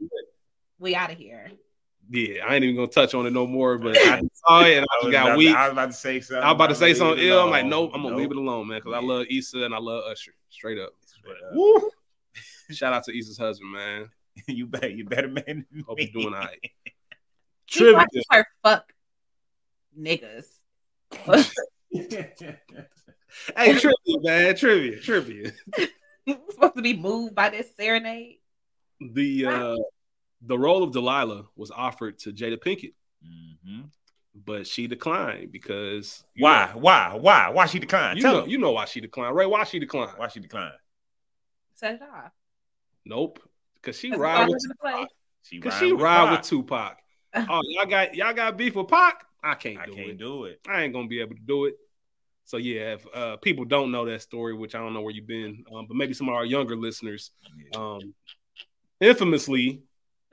[0.79, 1.51] We out of here.
[2.11, 3.79] Yeah, I ain't even gonna touch on it no more.
[3.79, 5.55] But I saw it and I I just was, got about, weak.
[5.57, 6.43] I I was about to say something.
[6.43, 7.41] I was about to say leave something ill.
[7.41, 7.71] I'm like, alone.
[7.71, 10.33] nope, I'm gonna leave it alone, man, because I love Issa and I love Usher.
[10.51, 10.91] Straight up.
[11.05, 11.55] Straight up.
[11.55, 11.91] Woo!
[12.71, 14.11] Shout out to Issa's husband, man.
[14.49, 15.67] you better, you better man.
[15.87, 16.59] Hope you're doing all right.
[16.63, 17.97] He Trivia.
[17.97, 18.93] likes her fuck
[19.99, 20.47] niggas.
[23.57, 24.57] Hey, trivia, man.
[24.57, 25.53] Trivia, trivia.
[26.27, 28.37] supposed to be moved by this serenade.
[29.01, 29.77] The uh
[30.47, 33.91] the role of Delilah was offered to Jada Pinkett, Mhm.
[34.35, 36.67] but she declined because Why?
[36.73, 37.15] know- Why?
[37.19, 37.49] Why?
[37.51, 38.19] Why she declined?
[38.19, 38.51] you Tell know, him.
[38.51, 39.47] you know why she declined, Ray?
[39.47, 40.13] Why she declined?
[40.19, 40.75] Why she declined?
[41.75, 42.33] Set it off.
[43.05, 43.39] Nope.
[43.77, 45.07] Because she ride with we're gonna play.
[45.43, 46.39] She Cause ride she with ride Pac.
[46.41, 46.99] with Tupac.
[47.51, 49.25] Oh, y'all got y'all got beef with Pac?
[49.43, 50.19] I can't I do can't it.
[50.19, 50.61] do it.
[50.69, 51.75] I ain't gonna be able to do it.
[52.47, 55.27] So yeah, if uh, people don't know that story, which I don't know where you've
[55.27, 57.31] been, um, but maybe some of our younger listeners,
[57.75, 58.15] um,
[59.01, 59.83] infamously,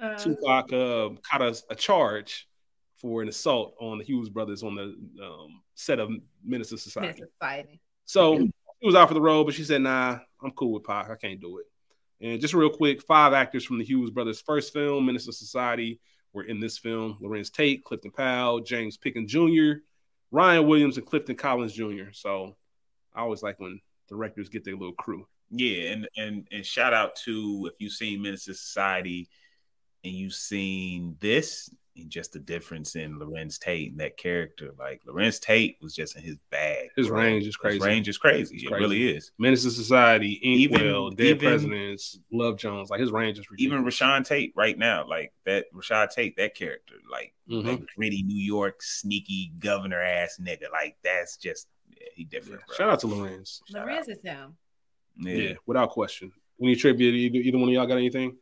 [0.02, 2.48] Uh, Tupac uh, caught a, a charge
[2.98, 6.12] for an assault on the Hughes brothers on the um, set of
[6.44, 7.24] Menace II Society.
[7.40, 7.80] Society.
[8.06, 11.10] So she was out for the role, but she said, "Nah, I'm cool with Pac.
[11.10, 11.66] I can't do it."
[12.20, 16.00] And just real quick, five actors from the Hughes brothers' first film, Menace II Society,
[16.34, 19.82] were in this film: Larenz Tate, Clifton Powell, James Pickens Jr.,
[20.32, 22.12] Ryan Williams, and Clifton Collins Jr.
[22.12, 22.56] So
[23.14, 25.28] I always like when directors get their little crew.
[25.52, 29.30] Yeah, and and and shout out to if you've seen Menace II Society
[30.04, 34.72] and you've seen this and just the difference in Larenz Tate and that character.
[34.80, 36.88] Like Larenz Tate was just in his bag.
[36.96, 37.20] His bro.
[37.22, 37.78] range is crazy.
[37.80, 38.56] His range is crazy.
[38.56, 38.82] It's it crazy.
[38.82, 39.32] really is.
[39.38, 43.84] Menace Minister Society, Inkwell, Even- Dead even- Presidents, Love Jones, like his range is Even
[43.84, 44.00] ridiculous.
[44.00, 47.66] Rashad Tate right now, like that Rashad Tate, that character, like Mhm.
[47.66, 50.72] that gritty New York sneaky governor ass nigga.
[50.72, 52.66] Like that's just yeah, he different.
[52.68, 52.76] bro.
[52.78, 53.60] Shout out to Larenz.
[53.70, 54.56] Shout Larenz is him.
[55.18, 55.34] Yeah.
[55.36, 55.54] Yeah.
[55.66, 56.32] without question.
[56.64, 57.14] Any tribute?
[57.16, 58.38] Either, either one of y'all got anything?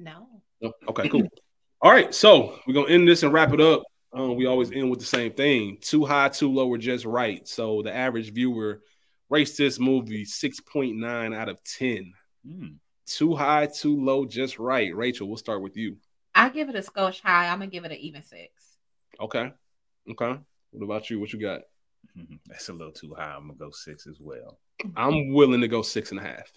[0.00, 0.26] No.
[0.60, 0.72] No?
[0.88, 1.28] Okay, cool.
[1.82, 3.82] All right, so we're gonna end this and wrap it up.
[4.12, 7.46] Um, we always end with the same thing: too high, too low, or just right.
[7.46, 8.82] So the average viewer
[9.28, 12.12] rates this movie six point nine out of ten.
[12.46, 12.76] Mm.
[13.06, 14.94] Too high, too low, just right.
[14.94, 15.96] Rachel, we'll start with you.
[16.34, 17.48] I give it a skosh high.
[17.48, 18.76] I'm gonna give it an even six.
[19.18, 19.52] Okay.
[20.10, 20.38] Okay.
[20.70, 21.18] What about you?
[21.20, 21.62] What you got?
[22.46, 23.34] That's a little too high.
[23.34, 24.58] I'm gonna go six as well.
[24.96, 26.52] I'm willing to go six and a half.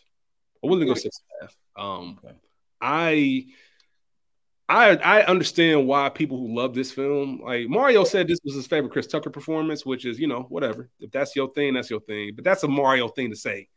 [0.63, 1.55] I'm willing to go six and a half.
[1.75, 2.35] Um, Okay.
[2.83, 3.45] I,
[4.69, 8.67] I, I understand why people who love this film, like Mario said, this was his
[8.67, 10.89] favorite Chris Tucker performance, which is you know whatever.
[10.99, 12.31] If that's your thing, that's your thing.
[12.35, 13.67] But that's a Mario thing to say.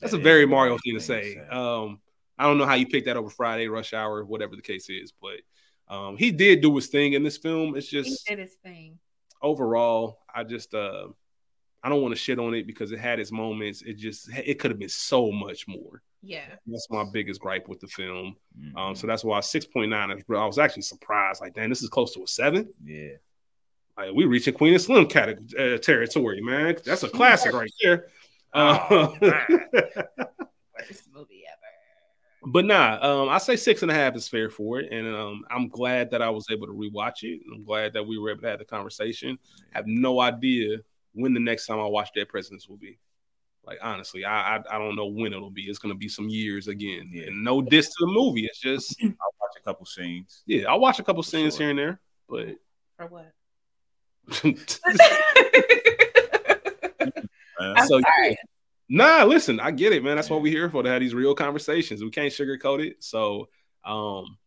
[0.00, 1.34] That's That a very Mario Mario thing to thing to say.
[1.34, 1.48] say.
[1.48, 2.00] Um,
[2.38, 5.12] I don't know how you picked that over Friday, Rush Hour, whatever the case is,
[5.20, 5.40] but
[5.88, 7.76] um, he did do his thing in this film.
[7.76, 8.98] It's He just did his thing.
[9.42, 11.08] overall, I just uh
[11.82, 13.82] I don't want to shit on it because it had its moments.
[13.82, 16.02] It just it could have been so much more.
[16.26, 16.46] Yeah.
[16.66, 18.36] That's my biggest gripe with the film.
[18.58, 18.76] Mhm.
[18.76, 20.22] Um, so that's why six point nine is.
[20.28, 21.40] I was actually surprised.
[21.40, 22.68] Like, damn, this is close to a seven.
[22.84, 23.10] yeah.
[23.96, 26.76] Like, we reaching Queen and Slim category uh, territory, man.
[26.84, 28.08] That's a classic right there.
[28.52, 29.46] Uh, Oh, man.
[30.78, 32.52] Worst movie ever.
[32.52, 35.44] but nah, um, I say six and a half is fair for it, and um,
[35.50, 37.40] I'm glad that I was able to rewatch it.
[37.52, 39.38] I'm glad that we were able to have the conversation.
[39.74, 40.78] I have no idea
[41.12, 42.98] when the next time I watch Dead Presidents will be.
[43.66, 45.62] Like honestly, I I, I don't know when it'll be.
[45.62, 47.10] It's gonna be some years again.
[47.12, 47.24] Yeah.
[47.24, 48.44] And no diss to the movie.
[48.46, 49.08] It's just I'll
[49.40, 50.42] watch a couple scenes.
[50.46, 51.62] yeah, I'll watch a couple scenes Sure.
[51.66, 52.48] here and there, but
[52.96, 53.32] For what?
[57.58, 58.36] I'm So, sorry.
[58.88, 60.16] Nah, listen, I get it, man.
[60.16, 62.02] That's what we're here for to have these real conversations.
[62.02, 63.02] We can't sugarcoat it.
[63.02, 63.48] So,
[63.84, 64.38] um,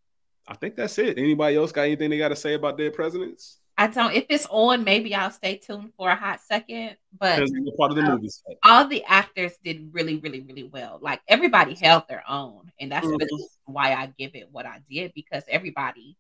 [0.48, 1.18] I think that's it.
[1.18, 3.60] Anybody else got anything they got to say about Dead Presidents?
[3.80, 4.14] I don't.
[4.14, 6.98] If it's on, maybe I'll stay tuned for a hot second.
[7.18, 8.28] But Depends on part of the movie.
[8.28, 11.00] it's all the actors did really, really, really well.
[11.02, 13.18] Like everybody held their own, and that's Mhm.
[13.20, 16.18] really why I give it what I did because everybody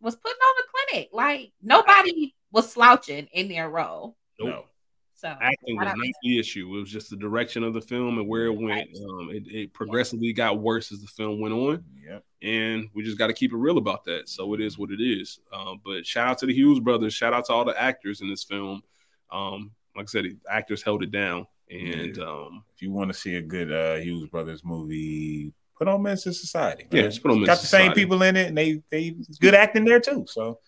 [0.00, 1.10] was putting on the clinic.
[1.12, 4.16] Like nobody was slouching in their role.
[4.40, 4.64] No.
[5.16, 6.74] So Acting was not don't- the issue.
[6.74, 8.90] It was just the direction of the film and where it went.
[8.96, 11.84] Um, it, it progressively got worse as the film went on.
[12.06, 12.24] Yep.
[12.44, 14.28] And we just got to keep it real about that.
[14.28, 15.40] So it is what it is.
[15.52, 17.14] Um, but shout out to the Hughes brothers.
[17.14, 18.82] Shout out to all the actors in this film.
[19.32, 23.18] Um, like I said, the actors held it down, and um, If you want to
[23.18, 26.86] see a good uh, Hughes Brothers movie, put on Men's Society.
[26.90, 27.10] Yeah, man.
[27.10, 29.54] just put on It's Men's Got the same people in it, and they they good
[29.54, 30.26] acting there too.
[30.28, 30.58] So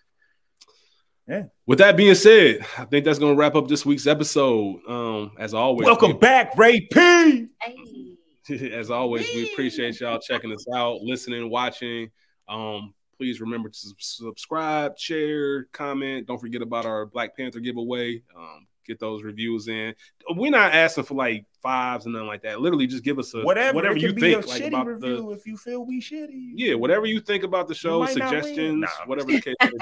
[1.29, 1.45] Yeah.
[1.67, 4.81] with that being said, I think that's going to wrap up this week's episode.
[4.89, 7.49] Um, as always, welcome back, Ray P.
[7.61, 8.16] Hey.
[8.73, 12.11] as always, we appreciate y'all checking us out, listening, watching.
[12.49, 16.27] Um, please remember to subscribe, share, comment.
[16.27, 18.23] Don't forget about our Black Panther giveaway.
[18.37, 19.95] Um, get those reviews in.
[20.31, 22.61] We're not asking for like fives and nothing like that.
[22.61, 25.31] Literally, just give us a Whatever, whatever you think a like shitty about review the
[25.31, 26.53] if you feel we shitty.
[26.55, 28.43] yeah, whatever you think about the show, might not win.
[28.43, 29.55] suggestions, Nah, whatever the case.
[29.61, 29.73] is.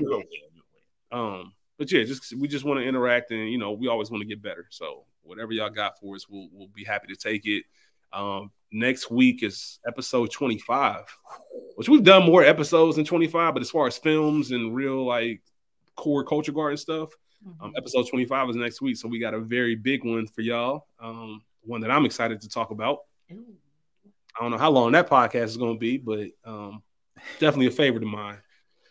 [0.00, 0.64] You'll win, you'll
[1.12, 1.20] win.
[1.40, 4.22] Um, but yeah, just we just want to interact and you know we always want
[4.22, 4.66] to get better.
[4.70, 7.64] So whatever y'all got for us, we'll we'll be happy to take it.
[8.12, 11.02] Um, next week is episode 25,
[11.76, 15.42] which we've done more episodes than 25, but as far as films and real like
[15.94, 17.10] core culture garden stuff,
[17.60, 18.96] um, episode 25 is next week.
[18.96, 20.86] So we got a very big one for y'all.
[21.00, 23.00] Um, one that I'm excited to talk about.
[23.32, 23.44] Ooh.
[24.38, 26.82] I don't know how long that podcast is going to be, but um,
[27.38, 28.38] definitely a favorite of mine.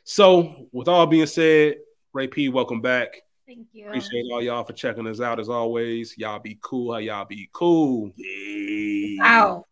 [0.04, 1.78] So, with all being said,
[2.14, 3.22] Ray P, welcome back.
[3.48, 3.88] Thank you.
[3.88, 6.18] Appreciate all y'all for checking us out as always.
[6.18, 6.94] Y'all be cool.
[6.94, 8.12] How y'all be cool.
[8.16, 9.24] Yeah.
[9.24, 9.66] Out.